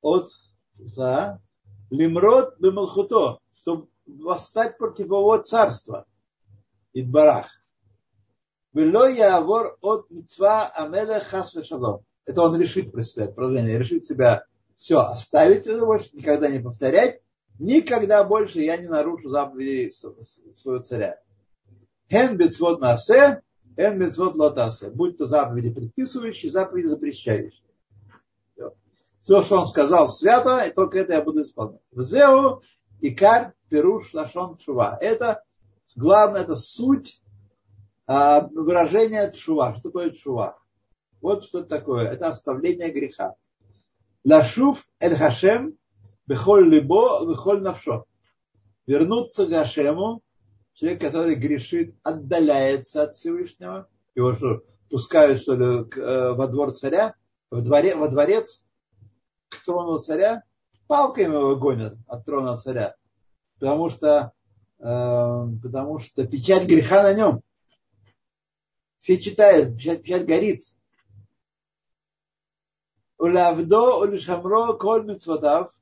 [0.00, 0.28] от
[0.78, 1.40] за
[1.90, 6.06] лимрот бемалхуто, чтобы восстать против его царства–
[6.98, 7.46] Идбарах.
[8.72, 12.06] Вело явор от мецва амеля хас шалом.
[12.24, 14.46] Это он решит про себя, продолжение, решит себя
[14.76, 17.20] все, оставить это больше, никогда не повторять,
[17.58, 21.20] никогда больше я не нарушу заповеди своего царя.
[22.10, 23.42] Хен бецвод насе,
[23.76, 24.90] хен бецвод лотасе.
[24.90, 27.62] Будь то заповеди предписывающие, заповеди запрещающие.
[29.20, 31.80] Все, что он сказал, свято, и только это я буду исполнять.
[31.90, 32.62] В Зеу
[33.00, 34.96] Икар Перуш Лашон Чува.
[35.00, 35.42] Это
[35.94, 37.22] Главное, это суть
[38.06, 39.72] а, выражения чува.
[39.72, 40.58] Что такое чува?
[41.20, 42.08] Вот что это такое.
[42.08, 43.34] Это оставление греха.
[44.24, 45.78] Лашув эль хашем
[46.26, 48.06] бехоль либо бехоль навшо.
[48.86, 50.22] Вернуться к Хашему,
[50.74, 53.88] человек, который грешит, отдаляется от Всевышнего.
[54.14, 57.14] Его что, пускают, что ли, э, во двор царя,
[57.50, 58.64] во, дворе, во дворец,
[59.48, 60.42] к трону царя,
[60.86, 62.94] палками его гонят от трона царя.
[63.58, 64.32] Потому что
[64.78, 67.42] Эм, потому что печать греха на нем.
[68.98, 70.64] Все читают, печать, печать горит.
[73.18, 75.72] Улавдо улишамро коль мецводав.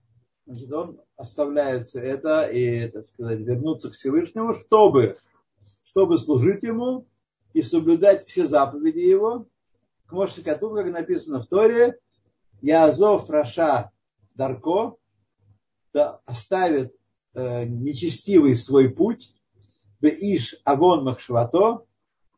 [0.47, 5.17] Значит, он оставляет все это и, так сказать, вернуться к Всевышнему, чтобы,
[5.85, 7.07] чтобы служить ему
[7.55, 9.47] и соблюдать все заповеди его.
[10.07, 11.99] К Мошикату, как написано в Торе,
[12.61, 13.91] Язов Раша
[14.35, 14.97] Дарко,
[15.95, 16.95] да, оставит
[17.35, 19.35] э, нечестивый свой путь,
[20.03, 21.87] иш авон махшвато,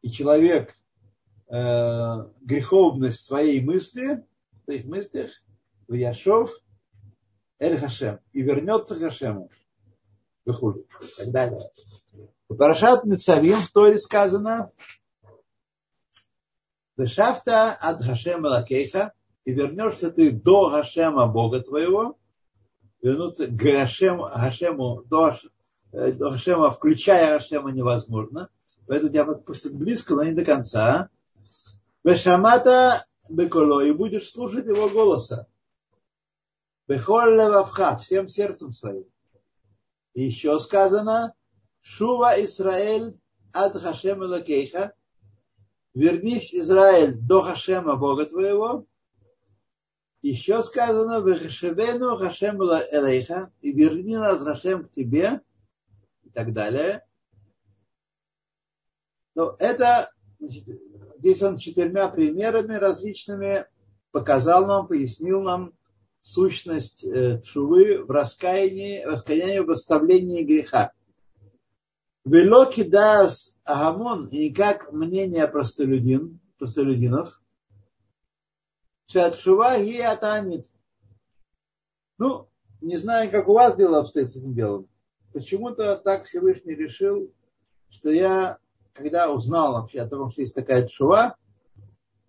[0.02, 0.76] и человек
[1.48, 1.54] э,
[2.42, 5.30] греховность своей мысли, в своих мыслях,
[5.88, 6.52] в Яшов,
[7.58, 9.50] Эль Хашем, и вернется к Хашему.
[10.44, 10.86] Выходит.
[11.00, 11.60] И так далее.
[12.48, 14.70] В Парашат Мецавим в Торе сказано,
[16.96, 19.12] Вешафта от Хашема Лакейха,
[19.44, 22.16] и вернешься ты до Гашема Бога твоего,
[23.02, 25.34] вернуться к Гашему, Гашему до,
[25.92, 28.48] э, до Гашема, включая Гашема, невозможно.
[28.86, 29.26] Поэтому я
[29.72, 31.10] близко, но не до конца.
[32.04, 35.48] Вешамата Беколо, и будешь слушать его голоса.
[36.88, 39.06] Бехоль левавха, всем сердцем своим.
[40.14, 41.34] И еще сказано,
[41.80, 43.18] Шува Исраэль
[43.52, 44.94] ад Хашем Лакейха,
[45.94, 48.86] вернись, Израиль, до Хашема, Бога твоего.
[50.22, 55.40] Еще сказано, Вехашевену Хашем Элейха, и верни нас Хашем к тебе,
[56.22, 57.04] и так далее.
[59.34, 60.64] Но это, значит,
[61.18, 63.66] здесь он четырьмя примерами различными
[64.12, 65.74] показал нам, пояснил нам
[66.26, 70.90] сущность э, чувы в раскаянии, раскаянии в оставлении греха.
[72.24, 77.40] Велоки дас агамон, и как мнение простолюдин, простолюдинов,
[79.06, 80.66] шатшува ги атанит.
[82.18, 82.48] Ну,
[82.80, 84.88] не знаю, как у вас дело обстоит с этим делом.
[85.32, 87.32] Почему-то так Всевышний решил,
[87.88, 88.58] что я,
[88.94, 91.36] когда узнал вообще о том, что есть такая чува,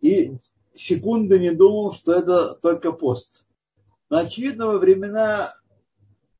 [0.01, 0.37] и
[0.75, 3.46] секунды не думал, что это только пост.
[4.09, 5.53] Но очевидно, во времена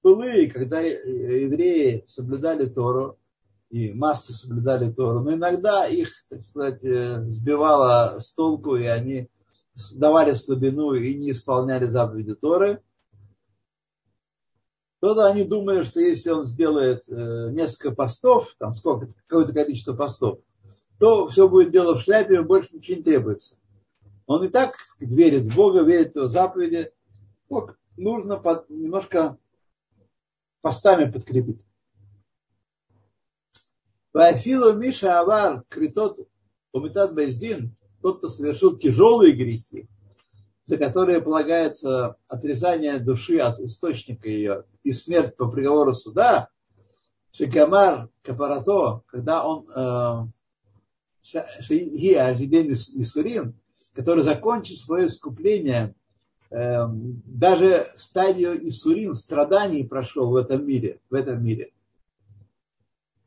[0.01, 3.19] былые, когда евреи соблюдали Тору,
[3.69, 9.29] и массы соблюдали Тору, но иногда их, так сказать, э, сбивало с толку, и они
[9.95, 12.81] давали слабину и не исполняли заповеди Торы,
[14.99, 20.39] то они думали, что если он сделает э, несколько постов, там сколько, какое-то количество постов,
[20.99, 23.57] то все будет дело в шляпе, больше ничего не требуется.
[24.25, 26.91] Он и так верит в Бога, верит в его заповеди,
[27.49, 29.37] вот, нужно под, немножко
[30.61, 31.61] постами подкрепить.
[34.13, 36.27] Вафилу Миша Авар Критот
[36.71, 39.87] Умитат Бездин, тот, кто совершил тяжелые грехи,
[40.65, 46.49] за которые полагается отрезание души от источника ее и смерть по приговору суда,
[47.31, 50.27] Шикамар Капарато, когда он э,
[53.01, 53.59] Исурин,
[53.93, 55.95] который закончит свое искупление
[56.49, 61.73] даже стадию Исурин, страданий прошел в этом мире, в этом мире.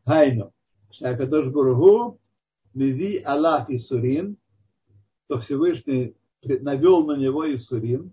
[0.06, 0.52] Хайну.
[0.90, 2.18] Шакадош Бургу,
[2.74, 4.36] Меви Аллах Исурин,
[5.28, 8.12] то Всевышний навел на него Исурин,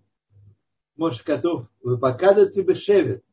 [0.95, 3.23] может, готов, вы покадете бешевет,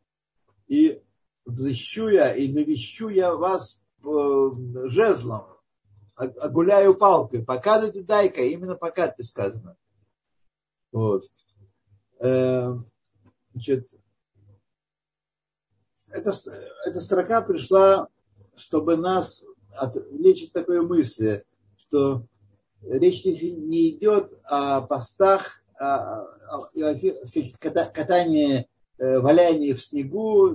[0.69, 1.03] и
[1.45, 4.51] взыщу я, и навещу я вас э,
[4.89, 5.47] жезлом,
[6.15, 9.77] огуляю палкой, покадайте дайка, именно покадайте сказано.
[10.93, 11.25] Вот.
[12.21, 12.75] Э,
[13.53, 13.89] значит,
[16.11, 16.33] эта,
[16.87, 18.09] эта строка пришла,
[18.57, 19.45] чтобы нас
[19.77, 21.45] отвлечь от такой мысли,
[21.77, 22.27] что
[22.83, 30.51] речь не идет о постах, о, о, о всяких катании, э, валянии в снегу,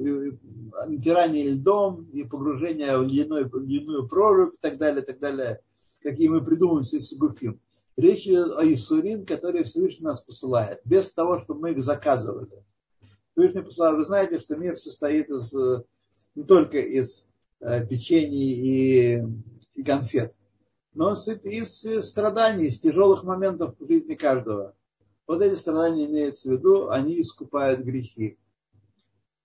[0.87, 5.61] натирании льдом и погружение в ледяную, ледяную прорубь и так далее, так далее,
[6.01, 7.59] какие мы придумываем с Гуфим.
[7.99, 12.63] Речь идет о Исурин, который Всевышний нас посылает, без того, чтобы мы их заказывали.
[13.31, 13.97] Всевышний посылает.
[13.97, 15.53] Вы знаете, что мир состоит из,
[16.33, 17.27] не только из
[17.59, 19.23] э, печений и,
[19.73, 20.33] и конфет,
[20.93, 24.75] но из страданий, из тяжелых моментов в жизни каждого.
[25.27, 28.37] Вот эти страдания имеются в виду, они искупают грехи.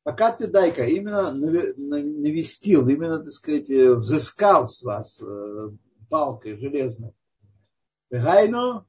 [0.05, 5.71] Пока ты дайка именно навестил, именно, так сказать, взыскал с вас э,
[6.09, 7.15] палкой железной,
[8.11, 8.87] Вегайну,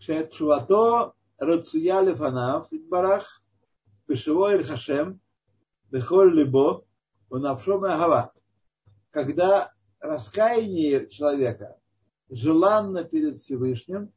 [0.00, 3.42] шетшувато рацуя лефанав, барах,
[4.06, 5.18] пешево иль
[5.90, 6.84] бехоль либо,
[7.30, 8.32] унавшо мегава.
[9.10, 11.78] Когда раскаяние человека
[12.30, 14.12] желанно перед Всевышним,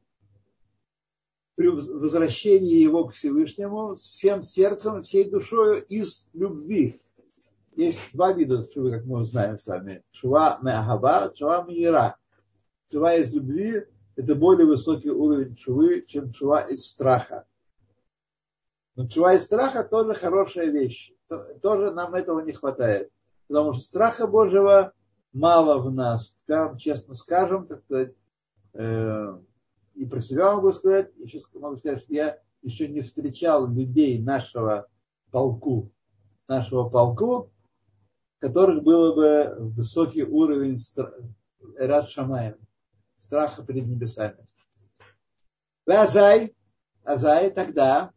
[1.55, 7.01] при возвращении его к Всевышнему с всем сердцем, всей душою из любви.
[7.75, 10.03] Есть два вида шивы, как мы узнаем с вами.
[10.11, 12.17] Шива меахаба, шива мира.
[12.89, 13.85] Шива из любви,
[14.15, 17.45] это более высокий уровень чувы, чем чува из страха.
[18.95, 21.13] Но чува из страха тоже хорошая вещь.
[21.61, 23.09] Тоже нам этого не хватает.
[23.47, 24.93] Потому что страха Божьего
[25.31, 26.35] мало в нас.
[26.45, 28.13] Прям честно скажем, так сказать,
[28.73, 29.39] э,
[29.95, 34.87] и про себя могу сказать, еще могу сказать, что я еще не встречал людей нашего
[35.31, 35.89] полку,
[36.47, 37.51] нашего полку,
[38.39, 40.77] которых было бы высокий уровень
[41.77, 42.57] Рад Шамаем
[43.21, 44.45] страха перед небесами.
[45.85, 46.55] Азай,
[47.03, 48.11] Азай, тогда,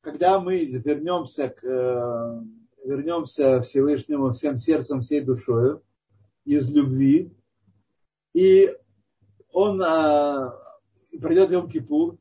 [0.00, 2.42] когда мы вернемся к, э,
[2.84, 5.82] вернемся Всевышнему всем сердцем, всей душою,
[6.44, 7.30] из любви,
[8.32, 8.74] и
[9.52, 12.18] он и придет Йом-Кипур,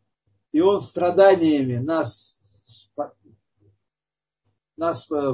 [0.51, 2.37] и он страданиями нас,
[4.75, 5.33] нас э,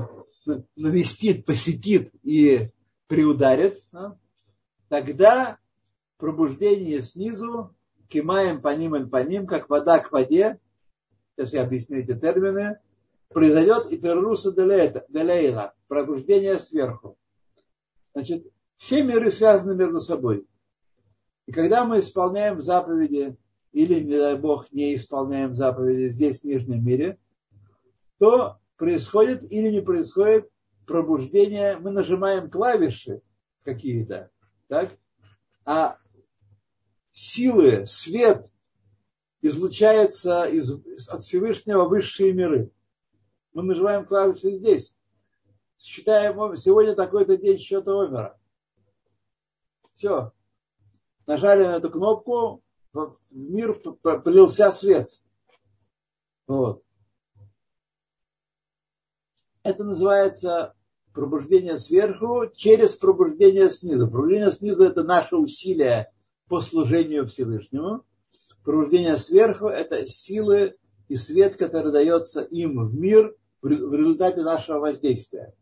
[0.76, 2.70] навестит, посетит и
[3.08, 3.84] приударит,
[4.90, 5.58] тогда
[6.24, 7.76] пробуждение снизу,
[8.08, 10.58] кимаем по ним и по ним, как вода к воде,
[11.36, 12.80] сейчас я объясню эти термины,
[13.28, 17.18] произойдет и перруса делейла, пробуждение сверху.
[18.14, 18.48] Значит,
[18.78, 20.48] все миры связаны между собой.
[21.46, 23.36] И когда мы исполняем заповеди,
[23.74, 27.18] или, не дай Бог, не исполняем заповеди здесь, в Нижнем мире,
[28.18, 30.50] то происходит или не происходит
[30.86, 33.20] пробуждение, мы нажимаем клавиши
[33.66, 34.32] какие-то,
[34.70, 34.98] так?
[35.66, 35.98] а
[37.14, 38.52] силы, свет
[39.42, 40.72] излучается из,
[41.08, 42.72] от Всевышнего высшие миры.
[43.54, 44.98] Мы нажимаем клавиши здесь.
[45.78, 48.40] Считаем, сегодня такой-то день счета Омера.
[49.94, 50.34] Все.
[51.28, 55.12] Нажали на эту кнопку, в мир полился свет.
[56.48, 56.84] Вот.
[59.62, 60.74] Это называется
[61.14, 64.10] пробуждение сверху через пробуждение снизу.
[64.10, 66.12] Пробуждение снизу– это наше усилие
[66.54, 68.06] по служению Всевышнему.
[68.64, 70.76] Пробуждение сверху– это силы
[71.08, 75.56] и свет, который дается им в мир в результате нашего воздействия.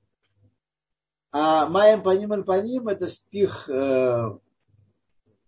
[1.32, 4.38] А Маем по ним по ним– это стих э,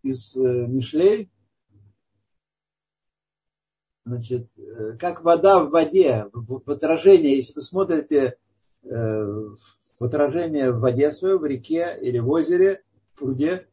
[0.02, 1.30] из э, Мишлей.
[4.06, 8.38] Значит, э, как вода в воде, в, отражении, если вы смотрите
[8.82, 9.58] в
[10.00, 12.82] отражение в воде своей, в реке или в озере,
[13.12, 13.68] в пруде,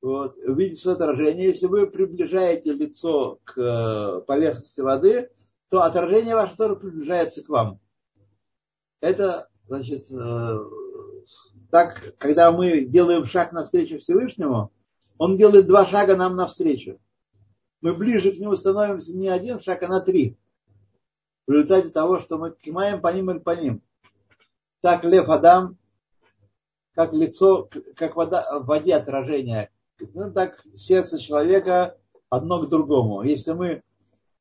[0.00, 1.46] вот, увидите свое отражение.
[1.48, 5.30] Если вы приближаете лицо к э, поверхности воды,
[5.68, 7.80] то отражение ваше тоже приближается к вам.
[9.00, 10.58] Это, значит, э,
[11.70, 14.72] так, когда мы делаем шаг навстречу Всевышнему,
[15.18, 17.00] он делает два шага нам навстречу.
[17.80, 20.36] Мы ближе к нему становимся не один шаг, а на три.
[21.46, 23.82] В результате того, что мы кимаем по ним или по ним
[24.86, 25.76] так лев Адам,
[26.94, 31.96] как лицо, как вода, в воде отражение, ну, так сердце человека
[32.30, 33.22] одно к другому.
[33.22, 33.82] Если мы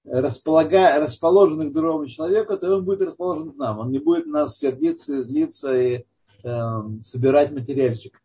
[0.03, 3.79] располага, расположены к другому человеку, то он будет расположен к нам.
[3.79, 6.05] Он не будет нас сердиться, злиться и
[6.43, 8.21] э, собирать материальчик.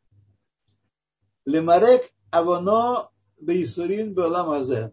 [1.44, 3.10] Лемарек авоно
[3.40, 4.92] бейсурин беламазе.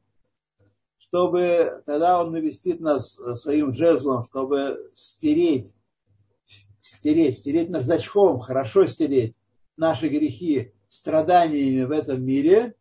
[1.00, 5.72] Чтобы тогда он навестит нас своим жезлом, чтобы стереть
[6.88, 9.36] стереть, стереть наждачком, хорошо стереть
[9.76, 12.76] наши грехи страданиями в этом мире.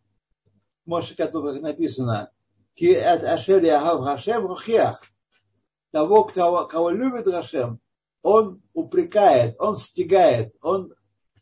[0.87, 2.31] Написано,
[2.79, 5.03] ашер ягав Хашем хухиах.
[5.91, 7.81] Того, кто, кого любит Хашем,
[8.23, 10.95] он упрекает, он стегает, он,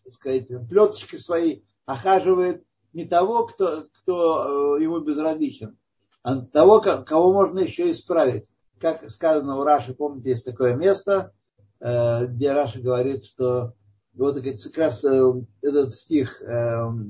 [0.05, 5.77] так сказать, плеточки свои охаживает не того, кто, кто э, ему безразличен,
[6.23, 8.49] а того, кого можно еще исправить.
[8.79, 11.33] Как сказано у Раши, помните, есть такое место–
[11.87, 13.75] Э, где Раша говорит, что
[14.15, 16.47] вот как раз э, этот стих э,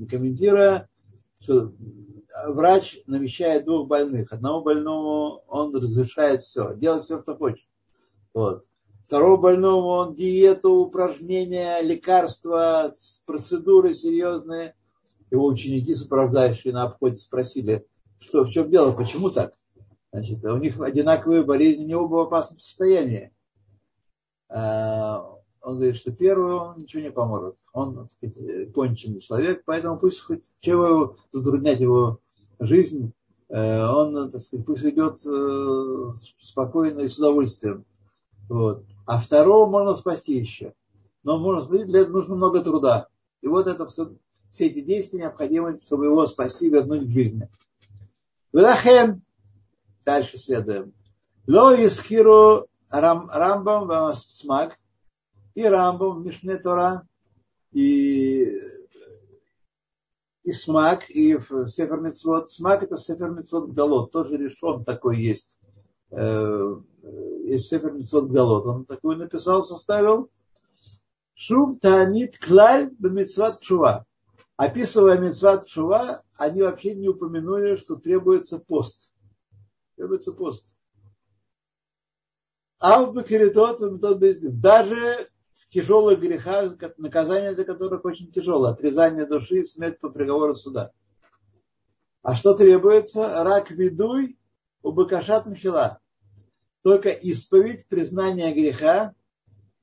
[0.09, 0.89] комментируя,
[1.41, 1.73] что
[2.47, 4.33] врач навещает двух больных.
[4.33, 7.67] Одному больному он разрешает все, делает все, что хочет.
[8.33, 8.65] Вот.
[9.05, 12.93] Второму больному он диету, упражнения, лекарства,
[13.27, 14.75] процедуры серьезные.
[15.31, 17.87] Его ученики, сопровождающие на обходе, спросили,
[18.19, 19.55] что в чем дело, почему так?
[20.13, 23.33] Значит, у них одинаковые болезни, не оба в опасном состоянии.
[25.65, 27.57] Э, он говорит, что первую ничего не поможет.
[27.73, 32.21] Он, так сказать, конченый человек, поэтому пусть хоть чего затруднять его
[32.59, 33.13] жизнь,
[33.49, 37.85] э, он, так сказать, пусть идет э, спокойно и с удовольствием.
[38.49, 38.85] Вот.
[39.07, 40.75] А второго можно спасти еще.
[41.23, 43.09] Но можно спасти, для этого нужно много труда.
[43.41, 44.15] И вот это все,
[44.51, 47.49] все эти действия необходимы, чтобы его спасти, вернуть к жизни.
[48.53, 49.23] Врахен,
[50.05, 50.93] дальше следуем.
[51.47, 54.79] Ло искиру Рам, Рамбам Смак,
[55.55, 57.07] и Рамбам в Мишне Тора,
[57.73, 58.59] и,
[60.43, 62.51] и Смак, и в Сефер Митцвот.
[62.51, 65.59] Смак это Сефер Митцвот Галот, тоже решен такой есть.
[66.11, 66.77] Э,
[67.45, 68.67] есть Сефер Митцвот Галот.
[68.67, 70.31] Он такой написал, составил.
[71.35, 74.07] Шум Таанит Клаль Бамитцват Чува.
[74.57, 79.13] Описывая Митцват Чува, они вообще не упомянули, что требуется пост.
[79.97, 80.73] Требуется пост.
[82.81, 83.13] Даже в
[85.75, 90.93] тяжелых грехах, наказание за которых очень тяжелое, отрезание души и смерть по приговору суда.
[92.23, 93.43] А что требуется?
[93.43, 94.39] Рак ведуй
[94.83, 95.99] у бакашат махила.
[96.83, 99.15] Только исповедь, признание греха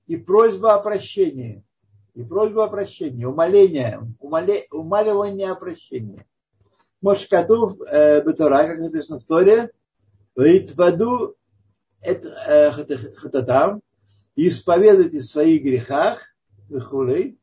[0.08, 1.64] и просьба о прощении.
[2.14, 6.26] И просьба о прощении, умоление, умоле, умаливание о прощении.
[7.02, 9.72] Мошкатув Бетура, как написано в Торе,
[10.36, 11.36] Витваду
[13.18, 13.82] хататам,
[14.36, 16.24] исповедуйте в своих грехах,
[16.70, 17.40] Вихулей,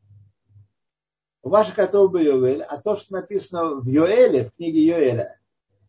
[1.41, 5.39] Ваша котов бы Йоэль, а то, что написано в Йоэле, в книге Йоэля,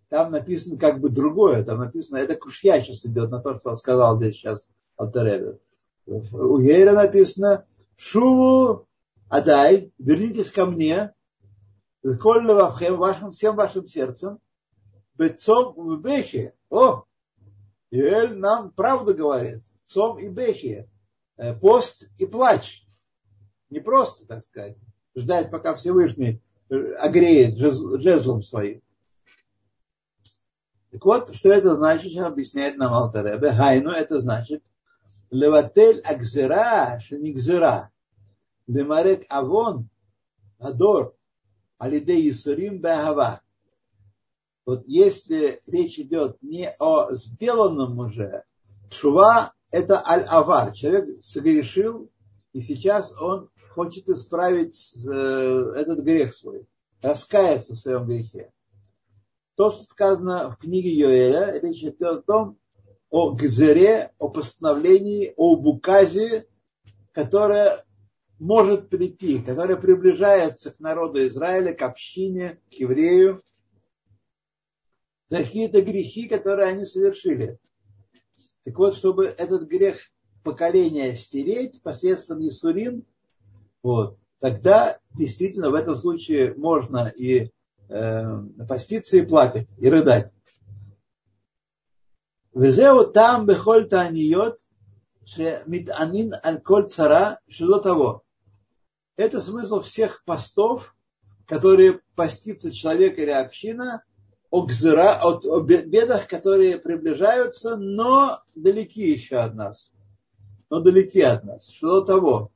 [0.09, 3.77] там написано как бы другое, там написано, это кушья сейчас идет на то, что он
[3.77, 5.59] сказал здесь сейчас Алтаребе.
[6.07, 8.87] У Йоэля написано, Шуву
[9.29, 11.15] Адай, вернитесь ко мне,
[12.03, 14.39] вашим, всем вашим сердцем,
[15.15, 16.55] Бецом в Бехе.
[16.71, 17.05] О,
[17.91, 19.63] Юэль нам правду говорит.
[19.91, 20.89] Цом и Бехе.
[21.37, 22.85] Э, пост и плач.
[23.71, 24.77] Не просто, так сказать,
[25.17, 28.83] ждать, пока Всевышний э, огреет жезлом своим.
[30.93, 33.51] Так вот, что это значит, сейчас объясняет нам Алтаребе.
[33.51, 34.63] Хайну это значит
[35.31, 37.91] леватель акзера, шенигзера,
[38.69, 39.89] лемарек авон,
[40.59, 41.17] адор,
[41.79, 43.41] алидей Исурим Бахава.
[44.67, 48.45] Вот если речь идет не о сделанном уже,
[48.89, 50.73] чува это аль-авар.
[50.73, 52.11] Человек согрешил,
[52.53, 56.67] и сейчас он хочет исправить э, этот грех свой,
[57.01, 58.53] раскаяться в своем грехе.
[59.57, 62.59] То, что сказано в книге Йоэля, речь идет о том,
[63.11, 66.47] о гзере, о постановлении, о буказе,
[67.13, 67.85] которое
[68.39, 73.43] может прийти, которая приближается к народу Израиля, к общине, к еврею,
[75.29, 77.59] за какие-то грехи, которые они совершили.
[78.65, 79.99] Так вот, чтобы этот грех
[80.43, 83.05] поколения стереть посредством Исурим,
[83.83, 87.51] вот, тогда действительно в этом случае можно и
[87.89, 90.33] э, поститься, и плакать, и рыдать.
[92.53, 94.59] Везеу там бехоль таниот,
[95.67, 98.25] митанин аль-коль цара, шило того.
[99.17, 100.95] Это смысл всех постов,
[101.47, 104.03] которые постится человек или община
[104.51, 109.93] о, гзыра, о, о бедах, которые приближаются, но далеки еще от нас.
[110.69, 111.71] Но далеки от нас.
[111.71, 112.51] Что того?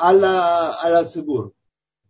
[0.00, 1.52] Аля, аля цибур.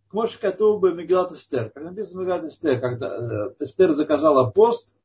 [0.09, 1.69] Кмош бы Мегалат Эстер.
[1.71, 4.95] Как написано Мегалат Эстер, когда э, Эстер заказала пост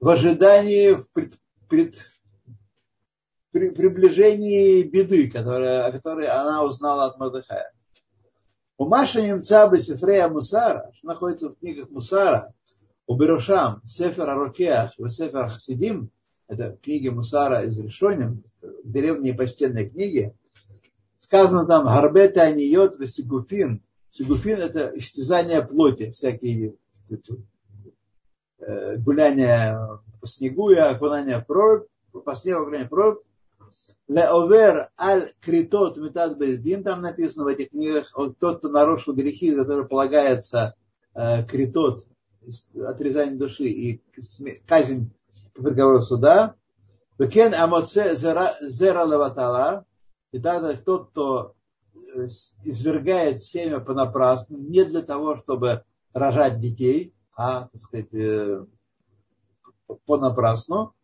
[0.00, 1.34] в ожидании в пред,
[1.68, 1.94] пред,
[3.52, 7.72] при приближении беды, которая, о которой она узнала от Мордыхая.
[8.76, 12.54] У Маша немца Бесифрея Мусара, что находится в книгах Мусара,
[13.10, 16.10] у Берушам, Сефер Арокеах и Сефер Хасидим,
[16.46, 18.44] это книги Мусара из Решоним,
[18.84, 20.32] древние почтенные книги,
[21.18, 23.82] сказано там Гарбета Аниот Сигуфин.
[24.10, 26.76] Сигуфин это истязание плоти, всякие
[28.60, 29.76] э, гуляния
[30.20, 33.24] по снегу и окунания в прорубь, по снегу окунания в прорубь,
[34.06, 39.84] Леовер аль критот метад бездин, там написано в этих книгах, тот, кто нарушил грехи, который
[39.84, 40.76] полагается
[41.16, 42.06] э, критот,
[42.86, 44.02] отрезание души и
[44.66, 45.10] казнь
[45.54, 46.54] по приговору суда.
[47.18, 49.84] Векен амоце зера леватала,
[50.32, 51.54] и тогда тот, кто
[52.16, 52.28] э,
[52.64, 55.84] извергает семя понапрасну, не для того, чтобы
[56.14, 58.64] рожать детей, а, так сказать, э,
[60.06, 60.94] понапрасну.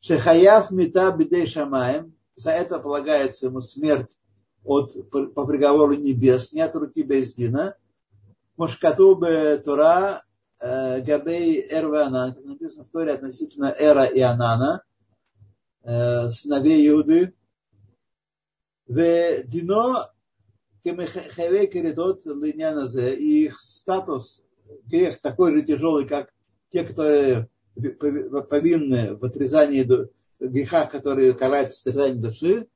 [0.00, 4.16] Шехаяв мета бидей шамаем, за это полагается ему смерть
[4.64, 7.76] от, по приговору небес, не от руки Бездина.
[8.56, 10.22] Мошкатубе Тура
[10.60, 14.82] Габей Эрве Анан, как написано в Торе относительно Эра и Анана,
[15.84, 17.34] э, сыновей Иуды.
[18.86, 20.10] В Дино
[20.82, 24.44] Кемехевей Коридот Линяназе, и их статус,
[24.86, 26.32] грех такой же тяжелый, как
[26.72, 29.86] те, которые повинны в отрезании
[30.40, 32.68] грехах, которые караются содержанием души,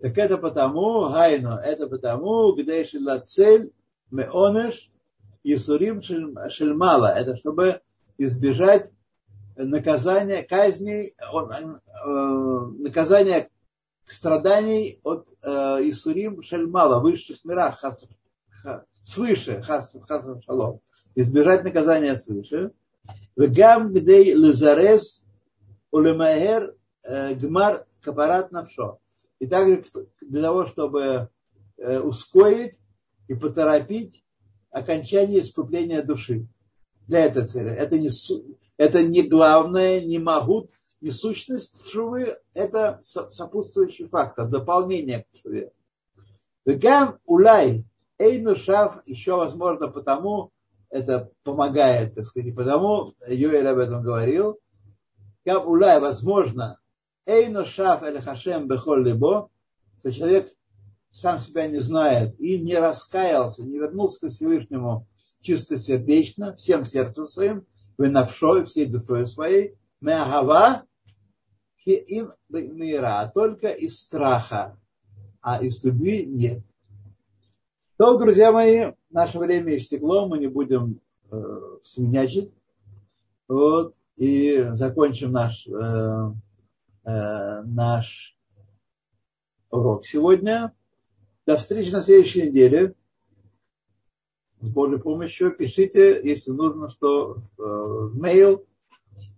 [0.00, 3.72] так это потому, гайно, это потому, где шила цель,
[4.10, 4.90] меонеш,
[5.54, 7.80] Исурим шельмала, это чтобы
[8.18, 8.90] избежать
[9.56, 11.66] наказания, казней, э,
[12.78, 13.48] наказания
[14.06, 15.48] страданий от э,
[15.90, 17.82] Исурим шельмала, высших мирах,
[19.02, 20.80] свыше, хасов шалом,
[21.14, 22.72] избежать наказания свыше.
[23.36, 25.24] Вегам гдей лезарес
[25.90, 26.74] улемаэр
[27.06, 28.98] Э, гмар капарат навшо.
[29.38, 29.84] И также
[30.20, 31.28] для того, чтобы
[31.78, 32.80] ускорить
[33.28, 34.24] и поторопить
[34.70, 36.46] окончание искупления души.
[37.06, 37.70] Для этой цели.
[37.70, 38.10] Это не,
[38.76, 45.72] это не главное, не могут, не сущность шувы, это сопутствующий фактор, дополнение к шуве.
[46.64, 47.84] Вегам улай
[48.18, 50.50] эйну шав еще возможно потому,
[50.90, 54.58] это помогает, так сказать, потому Юэль об этом говорил,
[55.44, 56.80] как улай возможно
[57.26, 59.50] Эйно шаф эль хашем бехол либо,
[59.98, 60.55] что человек
[61.10, 65.06] сам себя не знает и не раскаялся, не вернулся к Всевышнему
[65.40, 67.66] чистосердечно, всем сердцем своим,
[67.98, 70.84] вы навшой, всей душой своей, меагава,
[71.84, 74.78] им мира, а только из страха,
[75.40, 76.62] а из любви нет.
[77.96, 81.00] То, друзья мои, наше время истекло, мы не будем
[81.30, 81.36] э,
[81.82, 82.52] свинячить.
[83.48, 86.32] Вот, и закончим наш, э,
[87.04, 88.36] э, наш
[89.70, 90.74] урок сегодня.
[91.46, 92.94] До встречи на следующей неделе.
[94.60, 98.66] С Божьей помощью пишите, если нужно, что э, в mail.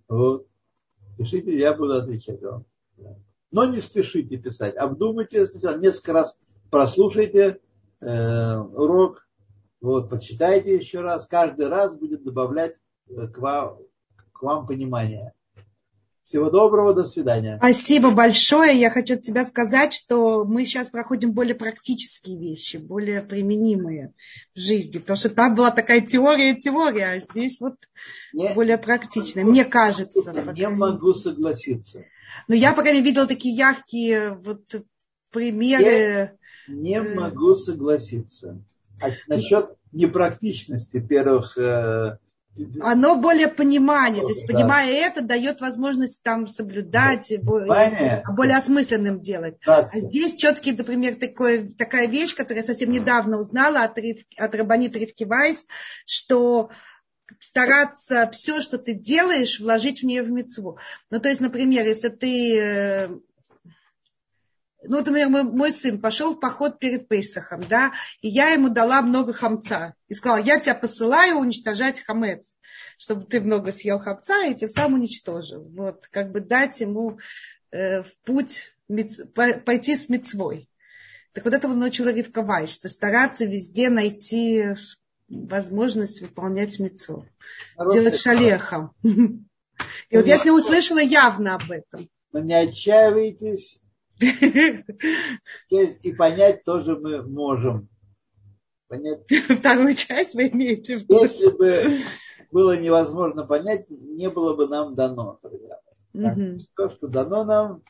[0.09, 0.47] Вот.
[1.19, 2.65] Пишите, я буду отвечать вам.
[3.51, 4.77] Но не спешите писать.
[4.77, 5.47] Обдумайте,
[5.81, 6.39] несколько раз
[6.71, 7.61] прослушайте
[8.01, 9.29] э, урок,
[9.81, 11.27] вот, почитайте еще раз.
[11.27, 12.77] Каждый раз будет добавлять
[13.09, 13.79] э, к вам,
[14.33, 15.35] к вам понимание.
[16.29, 17.57] Всего доброго, до свидания.
[17.57, 18.79] Спасибо большое.
[18.79, 24.13] Я хочу от тебя сказать, что мы сейчас проходим более практические вещи, более применимые
[24.55, 24.99] в жизни.
[24.99, 27.77] Потому что там была такая теория, теория, а здесь вот
[28.35, 29.47] не, более практичная.
[29.47, 30.35] Мне кажется.
[30.35, 30.69] Не пока...
[30.69, 32.05] могу согласиться.
[32.47, 34.67] Но я, по крайней мере, видела такие яркие вот
[35.33, 36.33] примеры.
[36.69, 38.63] Не, не э, могу согласиться.
[39.01, 42.19] А насчет непрактичности первых э,
[42.81, 49.57] оно более понимание, то есть понимая это, дает возможность там соблюдать, более, более осмысленным делать.
[49.67, 53.99] А здесь четкий, например, такой, такая вещь, которую я совсем недавно узнала от,
[54.37, 55.67] от Рабанит Ривки Вайс,
[56.05, 56.71] что
[57.41, 60.79] стараться все, что ты делаешь, вложить в нее в мецву.
[61.11, 63.09] Ну, то есть, например, если ты э,
[64.85, 69.03] ну, например, мой, мой сын пошел в поход перед Пейсахом, да, и я ему дала
[69.03, 69.95] много хамца.
[70.09, 72.57] И сказала, я тебя посылаю уничтожать хамец,
[72.97, 75.65] чтобы ты много съел хамца и тем самым уничтожил.
[75.77, 77.19] Вот, как бы дать ему
[77.73, 80.69] э, в путь, мец, пойти с мецвой.
[81.33, 84.75] Так вот этого научила Ривка Вай, что стараться везде найти
[85.29, 87.27] возможность выполнять мецву.
[87.93, 88.95] Делать шалехом.
[89.03, 92.09] И вот я с ним услышала явно об этом.
[92.33, 93.79] Но не отчаивайтесь,
[94.21, 97.89] и понять тоже мы можем.
[98.89, 99.21] Понять.
[99.49, 101.23] Вторую часть вы имеете в виду.
[101.23, 101.99] Если бы
[102.51, 105.79] было невозможно понять, не было бы нам дано, друзья.
[106.15, 106.61] Угу.
[106.75, 107.83] То, что дано нам,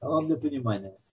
[0.00, 0.96] дано для понимания.